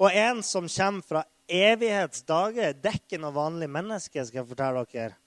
Og 0.00 0.14
en 0.14 0.42
som 0.46 0.68
kommer 0.70 1.06
fra 1.06 1.24
evighetsdager, 1.50 2.76
det 2.78 2.92
er 2.92 3.00
ikke 3.00 3.18
noe 3.20 3.34
vanlig 3.34 3.68
menneske. 3.68 4.24
skal 4.24 4.42
jeg 4.42 4.50
fortelle 4.52 4.86
dere. 4.92 5.18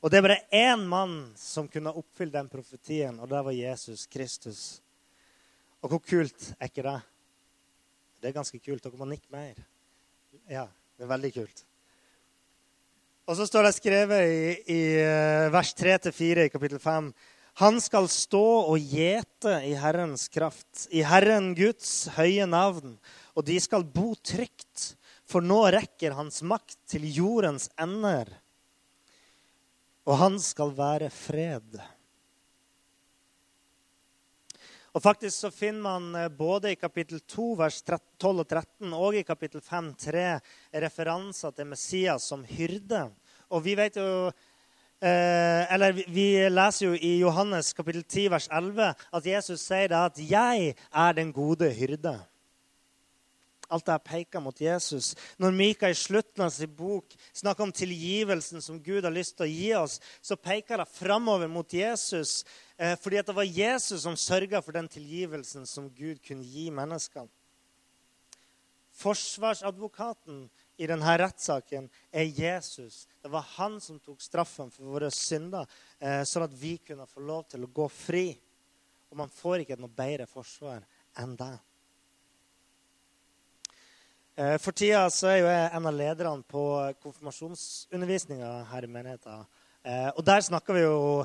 Og 0.00 0.10
det 0.10 0.18
er 0.18 0.26
bare 0.28 0.42
én 0.54 0.84
mann 0.86 1.32
som 1.36 1.68
kunne 1.68 1.92
oppfylle 1.92 2.32
den 2.32 2.48
profetien, 2.48 3.18
og 3.18 3.28
det 3.28 3.44
var 3.44 3.52
Jesus 3.52 4.06
Kristus. 4.06 4.80
Og 5.82 5.90
hvor 5.90 6.02
kult 6.02 6.52
er 6.58 6.70
ikke 6.70 6.86
det? 6.86 6.98
Det 8.18 8.30
er 8.30 8.38
ganske 8.38 8.58
kult. 8.58 8.82
Dere 8.82 8.98
må 8.98 9.06
nikke 9.06 9.30
mer. 9.30 9.58
Ja, 10.50 10.66
det 10.96 11.06
er 11.06 11.12
veldig 11.12 11.32
kult. 11.34 11.67
Og 13.28 13.36
så 13.36 13.44
står 13.44 13.66
det 13.66 13.74
skrevet 13.76 14.24
i, 14.24 14.44
i 14.72 14.82
eh, 15.04 15.50
vers 15.52 15.74
3-4 15.76 16.46
i 16.46 16.52
kapittel 16.52 16.80
5 16.80 17.10
han 17.58 17.80
skal 17.82 18.06
stå 18.06 18.44
og 18.70 18.78
gjete 18.78 19.56
i 19.66 19.72
Herrens 19.74 20.28
kraft, 20.30 20.84
i 20.94 21.02
Herren 21.02 21.50
Guds 21.58 22.06
høye 22.14 22.46
navn, 22.46 22.92
og 23.34 23.46
de 23.48 23.56
skal 23.58 23.82
bo 23.82 24.12
trygt, 24.22 24.92
for 25.26 25.42
nå 25.42 25.64
rekker 25.74 26.14
hans 26.14 26.38
makt 26.46 26.76
til 26.86 27.08
jordens 27.10 27.66
ender. 27.74 28.30
Og 30.06 30.20
han 30.22 30.38
skal 30.38 30.70
være 30.78 31.10
fred. 31.10 31.82
Og 34.98 35.02
faktisk 35.04 35.44
så 35.44 35.48
finner 35.54 35.84
man 35.84 36.06
eh, 36.18 36.26
både 36.26 36.72
i 36.72 36.78
kapittel 36.78 37.20
2, 37.22 37.52
vers 37.60 37.76
12 37.86 38.40
og 38.42 38.48
13, 38.48 38.94
og 38.98 39.14
i 39.14 39.22
kapittel 39.22 39.62
5, 39.62 39.92
3 39.94 40.24
referanser 40.82 41.54
til 41.54 41.68
Messias 41.70 42.26
som 42.26 42.42
hyrde. 42.42 43.04
Og 43.54 43.62
vi 43.62 43.76
vet 43.78 44.00
jo 44.00 44.08
Eh, 44.98 45.74
eller 45.74 45.92
Vi 46.10 46.24
leser 46.50 46.88
jo 46.88 46.96
i 46.98 47.20
Johannes 47.20 47.68
kapittel 47.70 48.02
10, 48.02 48.24
vers 48.32 48.48
11 48.50 48.88
at 49.14 49.26
Jesus 49.30 49.60
sier 49.62 49.86
det 49.86 49.94
at 49.94 50.18
'jeg 50.18 50.74
er 50.74 51.12
den 51.12 51.32
gode 51.32 51.70
hyrde'. 51.70 52.18
Alt 53.70 53.86
det 53.86 54.02
peker 54.02 54.40
mot 54.40 54.60
Jesus. 54.60 55.14
Når 55.38 55.50
Mika 55.50 55.88
i 55.88 55.94
slutten 55.94 56.42
av 56.42 56.50
sin 56.50 56.74
bok 56.74 57.14
snakker 57.32 57.62
om 57.62 57.72
tilgivelsen 57.72 58.60
som 58.60 58.80
Gud 58.80 59.04
har 59.04 59.12
lyst 59.12 59.36
til 59.36 59.46
å 59.46 59.52
gi 59.52 59.72
oss, 59.76 60.00
så 60.22 60.36
peker 60.36 60.76
det 60.76 60.88
framover 60.88 61.46
mot 61.46 61.74
Jesus. 61.74 62.44
Eh, 62.78 62.96
fordi 62.96 63.22
det 63.22 63.32
var 63.34 63.42
Jesus 63.42 64.02
som 64.02 64.14
sørga 64.16 64.60
for 64.62 64.72
den 64.72 64.86
tilgivelsen 64.88 65.66
som 65.66 65.88
Gud 65.90 66.20
kunne 66.22 66.46
gi 66.46 66.68
menneskene. 66.70 67.26
Forsvarsadvokaten 68.98 70.44
i 70.78 70.86
denne 70.86 71.14
rettssaken 71.18 71.88
er 72.10 72.28
Jesus. 72.30 73.06
Det 73.22 73.30
var 73.30 73.46
han 73.56 73.80
som 73.82 73.98
tok 73.98 74.22
straffen 74.22 74.70
for 74.70 74.92
våre 74.94 75.10
synder, 75.10 75.66
eh, 75.98 76.22
sånn 76.22 76.46
at 76.46 76.54
vi 76.54 76.76
kunne 76.78 77.06
få 77.06 77.22
lov 77.22 77.48
til 77.50 77.66
å 77.66 77.72
gå 77.72 77.88
fri. 77.90 78.38
Og 79.10 79.16
man 79.16 79.30
får 79.30 79.64
ikke 79.64 79.78
noe 79.78 79.90
bedre 79.90 80.26
forsvar 80.26 80.86
enn 81.18 81.34
det. 81.38 81.58
Eh, 84.36 84.58
for 84.58 84.70
tida 84.70 85.10
så 85.10 85.32
er 85.32 85.38
jo 85.38 85.50
jeg 85.50 85.70
en 85.74 85.86
av 85.86 85.94
lederne 85.98 86.46
på 86.46 86.62
konfirmasjonsundervisninga 87.02 88.52
her 88.70 88.84
i 88.84 88.86
menigheten. 88.86 89.46
Og 89.88 90.24
der 90.24 90.40
snakker 90.44 90.74
vi 90.74 90.80
jo 90.82 91.24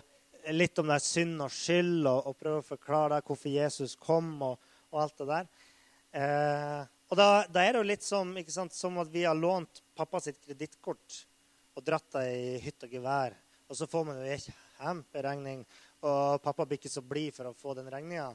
litt 0.51 0.79
om 0.79 0.89
det 0.89 0.97
er 0.97 1.05
synd 1.05 1.43
og 1.45 1.51
skyld, 1.53 2.07
og, 2.09 2.27
og 2.29 2.37
prøver 2.39 2.63
å 2.63 2.67
forklare 2.67 3.21
hvorfor 3.23 3.53
Jesus 3.53 3.95
kom, 3.99 4.33
og, 4.43 4.73
og 4.91 5.03
alt 5.03 5.21
det 5.21 5.29
der. 5.29 5.47
Eh, 6.13 6.81
og 7.13 7.19
da, 7.19 7.27
da, 7.49 7.61
er 7.61 7.73
det 7.73 7.81
jo 7.81 7.89
litt 7.91 8.05
som, 8.05 8.33
sant, 8.49 8.73
som 8.75 8.99
at 9.01 9.11
vi 9.13 9.23
har 9.27 9.37
lånt 9.37 9.83
pappa 9.97 10.21
sitt 10.23 10.39
kredittkort 10.41 11.19
og 11.73 11.85
dratt 11.85 12.15
det 12.17 12.25
i 12.33 12.57
hytt 12.61 12.85
og 12.85 12.95
gevær. 12.97 13.35
Og 13.69 13.77
så 13.77 13.87
får 13.89 14.07
man 14.07 14.19
jo 14.19 14.33
en 14.33 14.43
kjemperegning, 14.45 15.63
og 16.03 16.41
pappa 16.43 16.65
blir 16.67 16.81
ikke 16.81 16.91
så 16.91 17.03
blid 17.05 17.33
for 17.35 17.49
å 17.49 17.57
få 17.57 17.75
den 17.77 17.89
regninga. 17.93 18.31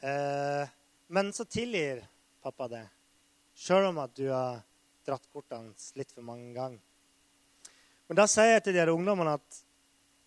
Eh, 0.00 0.74
men 1.12 1.32
så 1.36 1.46
tilgir 1.48 2.02
pappa 2.42 2.68
det, 2.72 2.82
sjøl 3.56 3.90
om 3.92 4.02
at 4.02 4.16
du 4.16 4.26
har 4.28 4.60
dratt 5.06 5.28
kortene 5.32 5.72
litt 5.96 6.12
for 6.12 6.26
mange 6.26 6.50
ganger. 6.56 6.82
Men 8.06 8.18
da 8.20 8.26
sier 8.30 8.56
jeg 8.56 8.66
til 8.66 8.76
de 8.76 8.82
her 8.82 8.92
ungdommene 8.92 9.36
at, 9.38 9.62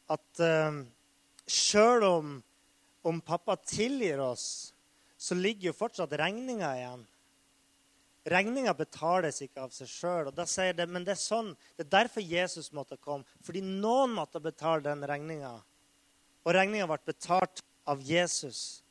at 0.10 0.42
uh, 0.44 0.82
sjøl 1.50 2.06
om, 2.08 2.34
om 3.06 3.22
pappa 3.22 3.56
tilgir 3.62 4.22
oss, 4.24 4.74
så 5.20 5.36
ligger 5.36 5.70
jo 5.70 5.78
fortsatt 5.78 6.14
regninga 6.20 6.74
igjen. 6.80 7.08
Regninga 8.30 8.74
betales 8.78 9.40
ikke 9.44 9.64
av 9.64 9.72
seg 9.74 9.90
sjøl. 9.90 10.30
Det, 10.36 10.86
men 10.92 11.06
det 11.08 11.16
er 11.16 11.22
sånn, 11.22 11.54
det 11.78 11.88
er 11.88 11.96
derfor 12.02 12.24
Jesus 12.24 12.70
måtte 12.76 13.00
komme. 13.02 13.28
Fordi 13.46 13.64
noen 13.64 14.14
måtte 14.16 14.42
betale 14.44 14.84
den 14.86 15.04
regninga. 15.08 15.56
Og 16.46 16.56
regninga 16.56 16.88
ble 16.90 17.00
betalt 17.10 17.64
av 17.90 18.04
Jesus. 18.06 18.82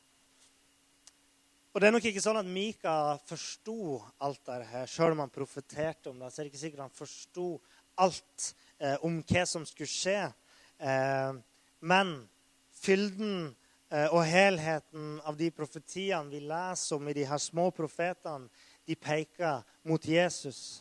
Og 1.69 1.81
det 1.81 1.89
er 1.89 1.93
nok 1.93 2.05
ikke 2.09 2.23
sånn 2.23 2.39
at 2.41 2.49
Mika 2.49 2.93
forsto 3.29 3.99
alt 4.25 4.41
dette, 4.49 4.83
sjøl 4.89 5.13
om 5.13 5.23
han 5.23 5.33
profeterte 5.33 6.11
om 6.11 6.17
det. 6.19 6.31
Så 6.33 6.41
er 6.41 6.47
det 6.47 6.53
ikke 6.53 6.63
sikkert 6.65 6.85
han 6.87 6.97
forsto 6.97 7.49
alt 8.01 8.47
eh, 8.81 8.97
om 9.05 9.19
hva 9.21 9.43
som 9.47 9.67
skulle 9.69 9.91
skje. 9.91 10.23
Eh, 10.79 11.33
men 11.79 12.11
fylden 12.71 13.55
eh, 13.91 14.07
og 14.07 14.23
helheten 14.23 15.17
av 15.27 15.35
de 15.39 15.49
profetiene 15.51 16.31
vi 16.31 16.39
leser 16.47 16.95
om 16.95 17.09
i 17.11 17.15
de 17.17 17.25
her 17.27 17.41
små 17.43 17.67
profetene, 17.75 18.47
de 18.87 18.95
peker 18.95 19.65
mot 19.85 20.05
Jesus. 20.07 20.79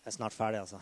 Jeg 0.00 0.12
er 0.12 0.16
snart 0.16 0.36
ferdig, 0.36 0.62
altså. 0.62 0.78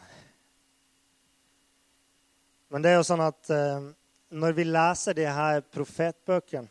Men 2.68 2.84
det 2.84 2.92
er 2.92 2.98
jo 3.00 3.08
sånn 3.08 3.24
at 3.24 3.50
eh, 3.54 3.88
når 4.28 4.56
vi 4.60 4.68
leser 4.68 5.16
de 5.16 5.24
her 5.32 5.62
profetbøkene, 5.72 6.68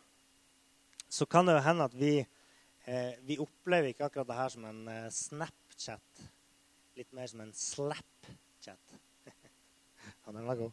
så 1.09 1.25
kan 1.25 1.47
det 1.47 1.55
jo 1.55 1.63
hende 1.63 1.85
at 1.87 1.93
vi, 1.95 2.17
vi 3.23 3.37
opplever 3.39 3.93
ikke 3.93 4.09
akkurat 4.09 4.27
det 4.27 4.35
her 4.35 4.51
som 4.51 4.65
en 4.67 4.81
Snapchat. 5.15 6.23
Litt 6.99 7.15
mer 7.15 7.29
som 7.31 7.45
en 7.45 7.53
Slapchat. 8.67 8.99
Han 10.25 10.35
er 10.49 10.55
god. 10.55 10.71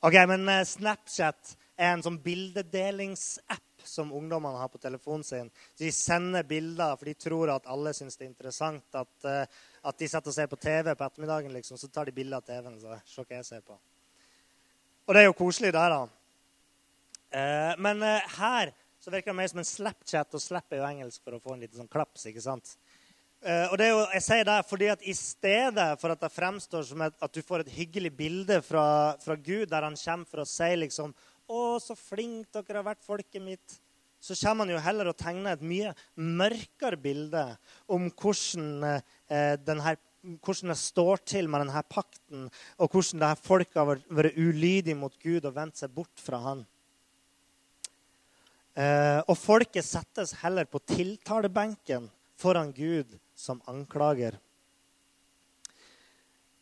Ok, 0.00 0.14
men 0.28 0.48
eh, 0.48 0.64
Snapchat 0.64 1.56
er 1.76 1.92
en 1.92 2.02
sånn 2.04 2.20
bildedelingsapp 2.22 3.82
som 3.82 4.12
ungdommene 4.14 4.60
har 4.60 4.70
på 4.70 4.78
telefonen 4.78 5.24
sin. 5.26 5.50
De 5.78 5.90
sender 5.92 6.46
bilder, 6.46 6.94
for 6.96 7.10
de 7.10 7.14
tror 7.18 7.50
at 7.56 7.66
alle 7.66 7.90
syns 7.96 8.14
det 8.18 8.28
er 8.28 8.30
interessant. 8.30 8.84
At, 8.94 9.14
uh, 9.26 9.62
at 9.82 9.98
de 9.98 10.08
setter 10.08 10.30
og 10.30 10.36
ser 10.36 10.50
på 10.50 10.58
TV 10.62 10.92
på 10.94 11.06
ettermiddagen, 11.06 11.54
liksom, 11.56 11.80
så 11.80 11.90
tar 11.90 12.06
de 12.06 12.14
bilder 12.14 12.38
av 12.38 12.46
TV-en. 12.46 12.78
så 12.78 13.00
se 13.02 13.24
hva 13.24 13.40
jeg 13.40 13.48
ser 13.48 13.64
på. 13.66 13.78
Og 15.08 15.16
det 15.16 15.24
er 15.24 15.26
jo 15.26 15.34
koselig 15.34 15.72
der, 15.74 15.96
da. 15.96 16.04
Eh, 17.32 17.74
men 17.82 18.04
eh, 18.06 18.36
her 18.38 18.70
så 19.02 19.10
virker 19.10 19.32
det 19.32 19.38
mer 19.40 19.50
som 19.50 19.62
en 19.64 19.66
Snapchat, 19.66 20.38
og 20.38 20.44
slap 20.44 20.70
er 20.70 20.84
jo 20.84 20.86
engelsk 20.86 21.24
for 21.24 21.34
å 21.34 21.42
få 21.42 21.56
en 21.56 21.64
liten 21.64 21.80
sånn 21.80 21.90
klaps. 21.90 22.28
ikke 22.30 22.44
sant? 22.44 22.76
Eh, 23.42 23.64
og 23.72 23.78
det 23.78 23.88
er 23.88 23.90
jo, 23.90 24.02
Jeg 24.14 24.22
sier 24.22 24.44
det 24.46 24.56
fordi 24.68 24.88
at 24.92 25.00
i 25.02 25.12
stedet 25.18 25.86
for 25.98 26.14
at 26.14 26.20
det 26.22 26.30
fremstår 26.30 26.84
som 26.86 27.00
et, 27.02 27.14
at 27.18 27.32
du 27.34 27.42
får 27.42 27.64
et 27.64 27.72
hyggelig 27.74 28.12
bilde 28.14 28.60
fra, 28.62 29.16
fra, 29.18 29.34
Gud, 29.34 29.66
der 29.66 29.82
han 29.82 29.98
kommer 29.98 30.28
for 30.30 30.44
å 30.44 30.46
si 30.46 30.68
liksom 30.78 31.10
'Å, 31.50 31.80
så 31.82 31.96
flink 31.98 32.52
dere 32.54 32.78
har 32.78 32.86
vært, 32.86 33.02
folket 33.02 33.42
mitt', 33.42 33.80
så 34.22 34.36
kommer 34.38 34.62
han 34.62 34.76
jo 34.76 34.78
heller 34.78 35.10
og 35.10 35.18
tegner 35.18 35.56
et 35.56 35.64
mye 35.66 35.90
mørkere 36.16 36.96
bilde 36.96 37.42
om 37.90 38.06
hvordan, 38.10 39.02
eh, 39.26 39.56
denne, 39.58 39.96
hvordan 40.22 40.70
det 40.70 40.78
står 40.78 41.24
til 41.26 41.48
med 41.48 41.66
denne 41.66 41.82
pakten, 41.82 42.46
og 42.78 42.90
hvordan 42.94 43.18
det 43.18 43.32
her 43.32 43.42
folket 43.42 43.74
har 43.74 43.90
vært 44.06 44.38
ulydig 44.38 44.96
mot 44.96 45.18
Gud 45.18 45.44
og 45.44 45.56
vendt 45.58 45.82
seg 45.82 45.90
bort 45.90 46.14
fra 46.14 46.38
han. 46.38 46.62
Eh, 48.78 49.20
og 49.26 49.36
folket 49.36 49.84
settes 49.84 50.38
heller 50.46 50.64
på 50.64 50.78
tiltalebenken 50.78 52.08
foran 52.38 52.70
Gud 52.72 53.18
som 53.42 53.60
anklager. 53.66 54.38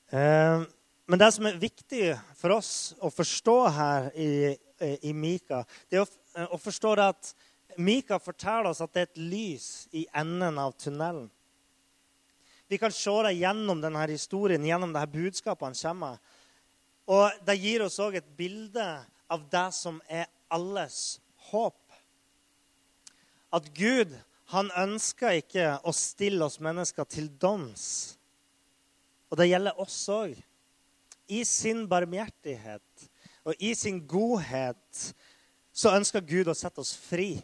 Eh, 0.08 0.62
men 1.06 1.18
det 1.18 1.28
som 1.34 1.46
er 1.46 1.60
viktig 1.60 2.04
for 2.38 2.56
oss 2.56 2.72
å 3.02 3.10
forstå 3.12 3.56
her 3.76 4.08
i, 4.14 4.30
i 5.10 5.12
Mika, 5.12 5.64
det 5.90 6.00
er 6.00 6.06
å, 6.06 6.54
å 6.56 6.60
forstå 6.60 6.94
det 6.96 7.08
at 7.12 7.32
Mika 7.80 8.18
forteller 8.22 8.70
oss 8.72 8.80
at 8.82 8.94
det 8.94 9.02
er 9.02 9.10
et 9.10 9.20
lys 9.20 9.68
i 9.96 10.06
enden 10.16 10.58
av 10.58 10.72
tunnelen. 10.78 11.28
Vi 12.70 12.78
kan 12.78 12.92
se 12.94 13.14
det 13.26 13.34
gjennom 13.34 13.80
denne 13.82 14.06
historien, 14.10 14.64
gjennom 14.66 14.92
dette 14.94 15.10
budskapet 15.10 15.68
han 15.68 15.78
kommer. 15.78 16.18
Og 17.10 17.42
det 17.46 17.58
gir 17.58 17.82
oss 17.82 17.98
òg 18.02 18.20
et 18.20 18.36
bilde 18.38 18.86
av 19.30 19.46
det 19.50 19.68
som 19.74 19.98
er 20.06 20.30
alles 20.50 21.18
håp 21.50 21.78
at 23.50 23.66
Gud 23.74 24.14
han 24.50 24.70
ønsker 24.78 25.38
ikke 25.38 25.76
å 25.86 25.92
stille 25.94 26.42
oss 26.46 26.58
mennesker 26.62 27.06
til 27.06 27.28
doms. 27.40 28.16
Og 29.30 29.38
det 29.38 29.50
gjelder 29.50 29.78
oss 29.82 29.98
òg. 30.10 30.34
I 31.30 31.44
sin 31.46 31.84
barmhjertighet 31.90 33.04
og 33.46 33.62
i 33.62 33.70
sin 33.78 34.00
godhet 34.10 35.04
så 35.70 35.94
ønsker 35.94 36.26
Gud 36.26 36.50
å 36.50 36.56
sette 36.58 36.82
oss 36.82 36.90
fri. 36.98 37.36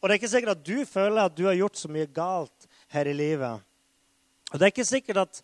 Og 0.00 0.08
det 0.08 0.12
er 0.12 0.20
ikke 0.20 0.34
sikkert 0.34 0.58
at 0.58 0.66
du 0.66 0.84
føler 0.84 1.22
at 1.24 1.36
du 1.36 1.46
har 1.48 1.56
gjort 1.56 1.80
så 1.80 1.88
mye 1.88 2.10
galt 2.12 2.68
her 2.92 3.08
i 3.08 3.16
livet. 3.16 3.62
Og 4.52 4.60
det 4.60 4.66
er 4.66 4.74
ikke 4.74 4.84
sikkert 4.86 5.22
at 5.24 5.40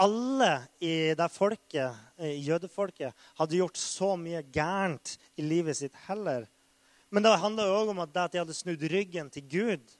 alle 0.00 0.52
i 0.80 1.10
det 1.18 1.26
folket, 1.34 1.98
jødefolket 2.16 3.26
hadde 3.40 3.58
gjort 3.58 3.80
så 3.82 4.14
mye 4.16 4.44
gærent 4.54 5.16
i 5.34 5.44
livet 5.44 5.76
sitt 5.76 5.98
heller. 6.06 6.46
Men 7.10 7.26
det 7.26 7.36
handla 7.42 7.66
òg 7.74 7.90
om 7.90 8.02
at, 8.04 8.14
de 8.14 8.38
hadde 8.38 8.54
snudd 8.54 8.82
ryggen 8.92 9.30
til 9.34 9.46
Gud, 9.50 9.94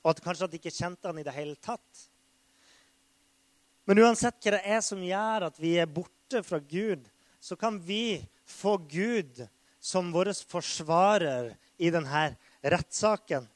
og 0.00 0.12
at 0.14 0.22
kanskje 0.24 0.46
at 0.46 0.52
de 0.52 0.60
ikke 0.60 0.72
kjente 0.72 1.10
han 1.10 1.18
i 1.20 1.26
det 1.26 1.34
hele 1.34 1.56
tatt. 1.58 2.06
Men 3.90 3.98
uansett 4.04 4.38
hva 4.38 4.54
det 4.54 4.62
er 4.70 4.82
som 4.86 5.02
gjør 5.02 5.48
at 5.48 5.58
vi 5.58 5.74
er 5.82 5.90
borte 5.90 6.44
fra 6.46 6.60
Gud, 6.62 7.02
så 7.42 7.56
kan 7.58 7.80
vi 7.82 8.20
få 8.46 8.76
Gud 8.90 9.42
som 9.80 10.12
vår 10.14 10.30
forsvarer 10.46 11.54
i 11.80 11.90
denne 11.90 12.28
rettssaken. 12.62 13.48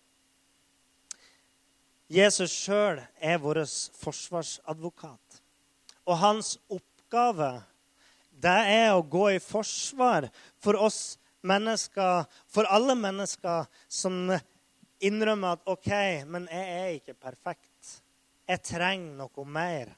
Jesus 2.11 2.53
sjøl 2.53 3.01
er 3.21 3.41
vår 3.41 3.63
forsvarsadvokat. 4.01 5.41
Og 6.05 6.19
hans 6.21 6.57
oppgave 6.69 7.57
det 8.45 8.61
er 8.75 8.91
å 8.93 9.05
gå 9.07 9.29
i 9.37 9.43
forsvar 9.43 10.27
for 10.61 10.77
oss 10.77 11.17
mennesker, 11.45 12.25
for 12.49 12.69
alle 12.73 12.97
mennesker 12.99 13.69
som 13.89 14.33
innrømmer 15.05 15.59
at 15.59 15.69
OK, 15.71 15.91
men 16.29 16.49
jeg 16.51 16.79
er 16.79 16.97
ikke 16.97 17.17
perfekt. 17.19 18.01
Jeg 18.49 18.65
trenger 18.65 19.21
noe 19.21 19.47
mer. 19.49 19.93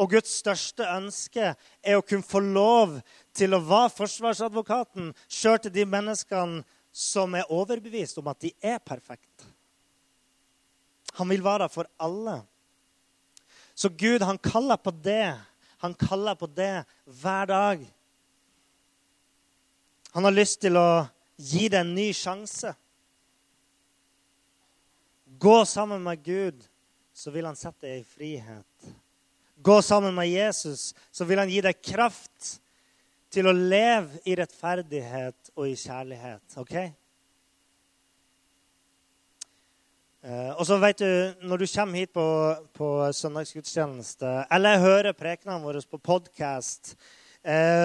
Og 0.00 0.10
Guds 0.10 0.32
største 0.40 0.86
ønske 0.88 1.52
er 1.54 1.98
å 1.98 2.04
kunne 2.04 2.26
få 2.26 2.40
lov 2.42 2.98
til 3.36 3.54
å 3.54 3.62
være 3.62 3.92
forsvarsadvokaten 3.94 5.12
sjøl 5.30 5.60
til 5.62 5.74
de 5.74 5.84
menneskene 5.88 6.62
som 6.92 7.36
er 7.36 7.48
overbevist 7.52 8.18
om 8.20 8.28
at 8.32 8.40
de 8.42 8.52
er 8.60 8.80
perfekte. 8.84 9.48
Han 11.20 11.28
vil 11.28 11.44
være 11.44 11.68
for 11.72 11.88
alle. 12.00 12.40
Så 13.74 13.88
Gud, 13.88 14.24
han 14.24 14.40
kaller 14.40 14.80
på 14.80 14.92
det. 15.04 15.36
Han 15.84 15.94
kaller 15.98 16.36
på 16.40 16.48
det 16.48 16.84
hver 17.20 17.48
dag. 17.48 17.84
Han 20.12 20.24
har 20.28 20.34
lyst 20.36 20.60
til 20.60 20.76
å 20.76 21.04
gi 21.40 21.68
deg 21.72 21.80
en 21.80 21.94
ny 21.96 22.10
sjanse. 22.16 22.74
Gå 25.40 25.54
sammen 25.66 26.02
med 26.04 26.20
Gud, 26.24 26.58
så 27.12 27.32
vil 27.32 27.48
han 27.48 27.56
sette 27.56 27.86
deg 27.86 28.02
i 28.02 28.08
frihet. 28.08 28.90
Gå 29.62 29.78
sammen 29.82 30.14
med 30.14 30.28
Jesus, 30.28 30.90
så 31.10 31.24
vil 31.24 31.40
han 31.40 31.50
gi 31.50 31.62
deg 31.64 31.80
kraft 31.80 32.58
til 33.32 33.48
å 33.48 33.54
leve 33.56 34.20
i 34.28 34.36
rettferdighet 34.36 35.52
og 35.56 35.70
i 35.70 35.76
kjærlighet. 35.80 36.58
OK? 36.60 36.74
Eh, 40.22 40.52
og 40.52 40.66
så 40.68 40.76
vet 40.78 41.00
du, 41.00 41.34
Når 41.42 41.64
du 41.64 41.66
kommer 41.66 41.98
hit 41.98 42.12
på, 42.14 42.26
på 42.76 42.88
søndagsgudstjeneste 43.16 44.34
eller 44.52 44.78
hører 44.78 45.16
prekenene 45.18 45.64
våre 45.64 45.80
på 45.82 45.98
podkast, 45.98 46.94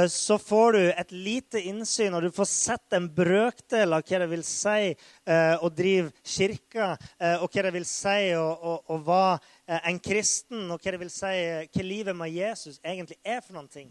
så 0.09 0.37
får 0.37 0.71
du 0.71 0.83
et 0.91 1.11
lite 1.11 1.61
innsyn, 1.65 2.13
og 2.13 2.21
du 2.21 2.29
får 2.33 2.45
sett 2.45 2.93
en 2.93 3.07
brøkdel 3.09 3.95
av 3.97 4.03
hva 4.05 4.19
det 4.21 4.27
vil 4.29 4.43
si 4.45 4.91
eh, 4.91 5.55
å 5.57 5.71
drive 5.73 6.11
kirka, 6.21 6.91
eh, 7.17 7.41
og 7.41 7.49
hva 7.49 7.63
det 7.65 7.71
vil 7.73 7.87
si 7.89 8.35
å, 8.37 8.45
å, 8.45 8.75
å 8.93 8.99
være 9.07 9.79
en 9.89 9.97
kristen, 9.97 10.67
og 10.69 10.77
hva 10.77 10.93
det 10.93 11.01
vil 11.01 11.13
si 11.13 11.33
hva 11.73 11.87
livet 11.87 12.19
med 12.19 12.35
Jesus 12.37 12.77
egentlig 12.83 13.17
er 13.25 13.41
for 13.41 13.57
noen 13.57 13.71
ting. 13.71 13.89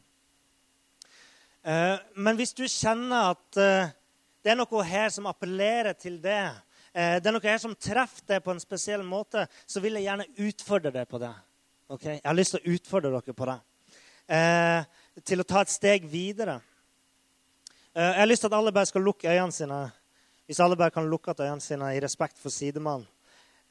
Men 1.66 2.36
hvis 2.38 2.52
du 2.54 2.62
kjenner 2.70 3.32
at 3.32 3.56
det 3.58 4.52
er 4.52 4.54
noe 4.54 4.82
her 4.86 5.08
som 5.10 5.26
appellerer 5.26 5.96
til 5.98 6.20
det, 6.22 6.44
det 6.94 7.26
er 7.26 7.34
noe 7.34 7.42
her 7.42 7.58
som 7.58 7.74
treffer 7.74 8.22
deg 8.30 8.44
på 8.44 8.52
en 8.54 8.62
spesiell 8.62 9.02
måte, 9.02 9.48
så 9.66 9.82
vil 9.82 9.98
jeg 9.98 10.06
gjerne 10.06 10.28
utfordre 10.46 10.92
deg 10.94 11.10
på 11.10 11.18
det. 11.18 11.32
Okay? 11.90 12.20
Jeg 12.20 12.28
har 12.28 12.38
lyst 12.38 12.54
til 12.54 12.62
å 12.62 12.76
utfordre 12.76 13.10
dere 13.16 13.34
på 13.34 13.50
det. 13.50 13.58
Eh, 14.26 14.84
til 15.24 15.40
å 15.40 15.46
ta 15.48 15.62
et 15.62 15.72
steg 15.72 16.08
videre. 16.10 16.60
Eh, 17.94 18.02
jeg 18.02 18.20
har 18.20 18.28
lyst 18.28 18.44
til 18.44 18.52
at 18.52 18.58
alle 18.58 18.72
bare 18.72 18.90
skal 18.90 19.06
lukke 19.06 19.30
øynene 19.30 19.52
sine. 19.52 19.84
Hvis 20.46 20.60
alle 20.60 20.76
bare 20.76 20.94
kan 20.94 21.08
lukke 21.08 21.34
øynene 21.38 21.64
sine 21.64 21.94
i 21.96 22.02
respekt 22.02 22.38
for 22.38 22.50
sidemannen. 22.50 23.06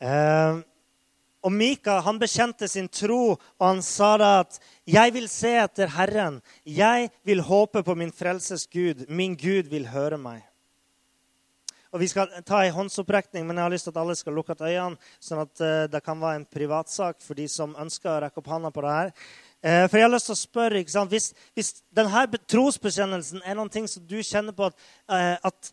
Eh, 0.01 0.63
Og 1.45 1.53
Mika 1.53 1.99
han 2.01 2.17
bekjente 2.17 2.65
sin 2.65 2.88
tro, 2.89 3.36
og 3.36 3.65
han 3.67 3.81
sa 3.86 4.17
da 4.17 4.39
at 4.39 4.60
'Jeg 4.88 5.13
vil 5.13 5.29
se 5.29 5.51
etter 5.62 5.88
Herren. 5.88 6.41
Jeg 6.65 7.12
vil 7.23 7.41
håpe 7.41 7.84
på 7.84 7.95
min 7.95 8.12
frelses 8.12 8.65
Gud. 8.65 9.05
Min 9.10 9.36
Gud 9.36 9.69
vil 9.69 9.86
høre 9.88 10.17
meg.' 10.17 10.41
Og 11.93 11.99
Vi 11.99 12.08
skal 12.08 12.27
ta 12.43 12.63
en 12.65 12.73
håndsopprekning, 12.73 13.45
men 13.47 13.55
jeg 13.55 13.63
har 13.63 13.69
lyst 13.69 13.84
til 13.84 13.91
at 13.91 13.97
alle 14.01 14.15
skal 14.15 14.34
lukke 14.34 14.55
øynene, 14.60 14.97
sånn 15.19 15.41
at 15.41 15.62
uh, 15.62 15.88
det 15.88 16.03
kan 16.03 16.19
være 16.19 16.36
en 16.36 16.45
privatsak 16.45 17.21
for 17.21 17.34
de 17.36 17.47
som 17.47 17.75
ønsker 17.75 18.10
å 18.10 18.21
rekke 18.21 18.38
opp 18.38 18.47
hånda 18.47 18.71
på 18.73 18.81
det 18.81 18.91
her. 18.91 19.12
Uh, 19.65 19.88
for 19.89 19.97
jeg 19.97 20.06
har 20.06 20.13
lyst 20.13 20.30
til 20.30 20.36
å 20.36 20.39
spørre? 20.39 20.84
Hvis, 21.10 21.32
hvis 21.58 21.71
denne 21.95 22.25
trosbekjennelsen 22.45 23.41
er 23.41 23.58
noe 23.58 23.88
som 23.89 24.04
du 24.06 24.19
kjenner 24.21 24.54
på 24.54 24.67
at, 24.69 24.78
uh, 25.10 25.49
at 25.49 25.71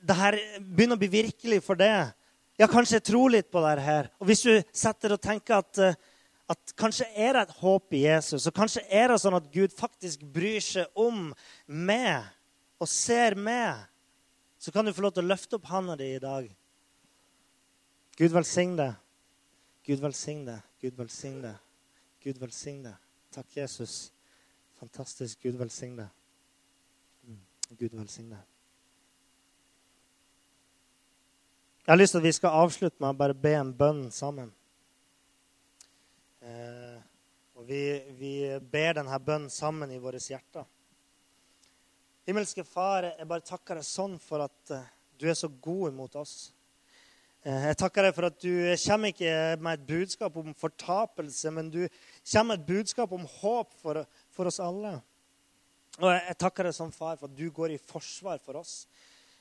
det 0.00 0.16
her 0.16 0.38
begynner 0.60 0.96
å 0.96 1.02
bli 1.02 1.10
virkelig 1.12 1.60
for 1.66 1.76
deg 1.76 2.14
Ja, 2.60 2.68
kanskje 2.68 2.98
jeg 2.98 3.06
tror 3.08 3.32
litt 3.32 3.48
på 3.52 3.60
det 3.64 3.80
her. 3.80 4.10
Og 4.20 4.28
hvis 4.28 4.42
du 4.44 4.52
setter 4.76 5.14
og 5.14 5.20
tenker 5.24 5.62
at, 5.62 5.78
at 6.52 6.74
kanskje 6.76 7.06
er 7.16 7.32
det 7.32 7.46
et 7.46 7.54
håp 7.56 7.96
i 7.96 8.02
Jesus, 8.02 8.44
og 8.44 8.56
kanskje 8.56 8.82
er 8.88 9.08
det 9.08 9.16
sånn 9.22 9.38
at 9.38 9.46
Gud 9.52 9.72
faktisk 9.72 10.26
bryr 10.28 10.60
seg 10.60 10.90
om 10.92 11.30
meg 11.64 12.26
og 12.76 12.88
ser 12.88 13.36
meg 13.36 13.80
så 14.60 14.72
kan 14.72 14.84
du 14.84 14.92
få 14.92 15.06
lov 15.06 15.14
til 15.16 15.24
å 15.24 15.30
løfte 15.30 15.56
opp 15.56 15.70
hånda 15.72 15.94
di 15.96 16.10
i 16.18 16.20
dag. 16.20 16.44
Gud 18.20 18.34
velsign 18.34 18.74
deg. 18.76 18.98
Gud 19.88 20.02
velsign 20.04 20.42
deg. 20.44 20.66
Gud 20.84 20.98
velsign 21.00 21.38
deg. 21.40 21.62
Gud 22.20 22.40
velsign 22.42 22.82
deg. 22.84 23.09
Takk, 23.30 23.56
Jesus. 23.56 24.12
Fantastisk. 24.80 25.42
Gud 25.42 25.54
velsigne. 25.54 26.08
Mm. 27.26 27.40
Gud 27.78 27.94
velsigne. 27.94 28.38
Jeg 31.86 31.92
har 31.92 31.98
lyst 31.98 32.12
til 32.12 32.18
at 32.18 32.24
vi 32.24 32.32
skal 32.32 32.56
avslutte 32.64 33.02
med 33.02 33.12
å 33.12 33.18
bare 33.18 33.34
be 33.34 33.52
en 33.58 33.70
bønn 33.74 34.02
sammen. 34.14 34.50
Eh, 36.40 36.98
og 37.58 37.66
vi, 37.68 37.80
vi 38.18 38.34
ber 38.72 38.98
denne 39.00 39.18
bønnen 39.22 39.50
sammen 39.52 39.90
i 39.90 39.98
våre 40.02 40.20
hjerter. 40.22 40.66
Himmelske 42.28 42.64
Far, 42.64 43.08
jeg 43.10 43.28
bare 43.28 43.46
takker 43.46 43.80
deg 43.80 43.86
sånn 43.86 44.18
for 44.22 44.44
at 44.44 44.74
eh, 44.74 44.86
du 45.18 45.26
er 45.28 45.38
så 45.38 45.50
god 45.50 45.90
imot 45.90 46.18
oss. 46.20 46.52
Eh, 47.40 47.70
jeg 47.70 47.76
takker 47.80 48.04
deg 48.04 48.12
for 48.12 48.28
at 48.28 48.42
du 48.42 48.52
kommer 48.82 49.14
ikke 49.14 49.34
med 49.64 49.78
et 49.78 49.84
budskap 49.88 50.34
om 50.36 50.50
fortapelse, 50.60 51.52
men 51.56 51.70
du 51.72 51.86
kommer 52.28 52.50
med 52.50 52.58
et 52.58 52.66
budskap 52.68 53.14
om 53.16 53.22
håp 53.40 53.72
for, 53.80 54.02
for 54.28 54.50
oss 54.50 54.60
alle. 54.60 54.98
Og 56.00 56.10
jeg 56.12 56.36
takker 56.40 56.68
deg 56.68 56.76
som 56.76 56.92
far, 56.92 57.16
for 57.16 57.30
at 57.30 57.38
du 57.38 57.46
går 57.48 57.72
i 57.72 57.80
forsvar 57.80 58.42
for 58.44 58.60
oss. 58.60 58.84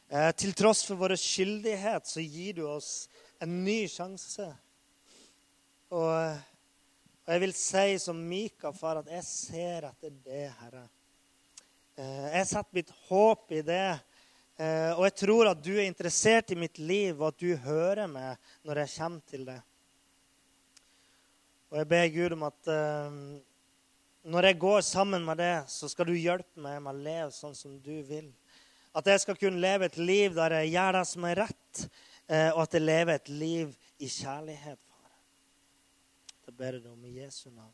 Eh, 0.08 0.32
til 0.40 0.56
tross 0.56 0.86
for 0.88 0.96
vår 1.02 1.18
skyldighet 1.20 2.08
så 2.08 2.24
gir 2.24 2.62
du 2.62 2.64
oss 2.72 3.10
en 3.44 3.60
ny 3.66 3.82
sjanse. 3.92 4.48
Og, 5.92 6.08
og 6.08 7.34
jeg 7.36 7.44
vil 7.44 7.56
si 7.58 7.86
som 8.00 8.24
Mika, 8.32 8.72
far, 8.72 9.04
at 9.04 9.12
jeg 9.12 9.28
ser 9.28 9.90
etter 9.92 10.16
det, 10.24 10.46
Herre. 10.62 10.86
Eh, 12.00 12.28
jeg 12.38 12.48
setter 12.48 12.80
mitt 12.80 12.96
håp 13.10 13.52
i 13.60 13.60
det. 13.68 14.00
Eh, 14.60 14.92
og 14.98 15.06
jeg 15.08 15.16
tror 15.22 15.48
at 15.54 15.60
du 15.64 15.72
er 15.78 15.86
interessert 15.88 16.52
i 16.52 16.58
mitt 16.60 16.82
liv, 16.84 17.16
og 17.16 17.30
at 17.30 17.40
du 17.40 17.54
hører 17.64 18.10
meg 18.12 18.36
når 18.68 18.82
jeg 18.82 18.92
kommer 18.98 19.32
til 19.32 19.46
det. 19.48 19.60
Og 21.70 21.78
jeg 21.80 21.88
ber 21.94 22.10
Gud 22.12 22.36
om 22.36 22.44
at 22.50 22.72
eh, 22.74 23.20
når 24.34 24.48
jeg 24.50 24.60
går 24.60 24.82
sammen 24.84 25.24
med 25.24 25.40
det, 25.40 25.54
så 25.72 25.88
skal 25.88 26.10
du 26.10 26.18
hjelpe 26.18 26.60
meg 26.60 26.82
med 26.84 26.92
å 26.92 27.04
leve 27.06 27.30
sånn 27.32 27.56
som 27.56 27.78
du 27.80 28.02
vil. 28.04 28.28
At 28.92 29.08
jeg 29.08 29.24
skal 29.24 29.40
kunne 29.40 29.64
leve 29.64 29.88
et 29.88 30.00
liv 30.02 30.36
der 30.36 30.58
jeg 30.60 30.74
gjør 30.74 30.98
det 30.98 31.06
som 31.08 31.28
er 31.30 31.40
rett, 31.46 31.86
og 32.30 32.60
at 32.62 32.76
jeg 32.76 32.84
lever 32.84 33.16
et 33.16 33.30
liv 33.32 33.72
i 34.06 34.10
kjærlighet, 34.12 34.82
far. 34.90 35.14
Det 36.46 36.54
ber 36.58 36.78
jeg 36.78 36.90
om 36.90 37.06
i 37.06 37.16
Jesu 37.22 37.48
navn. 37.48 37.74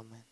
Amen. 0.00 0.26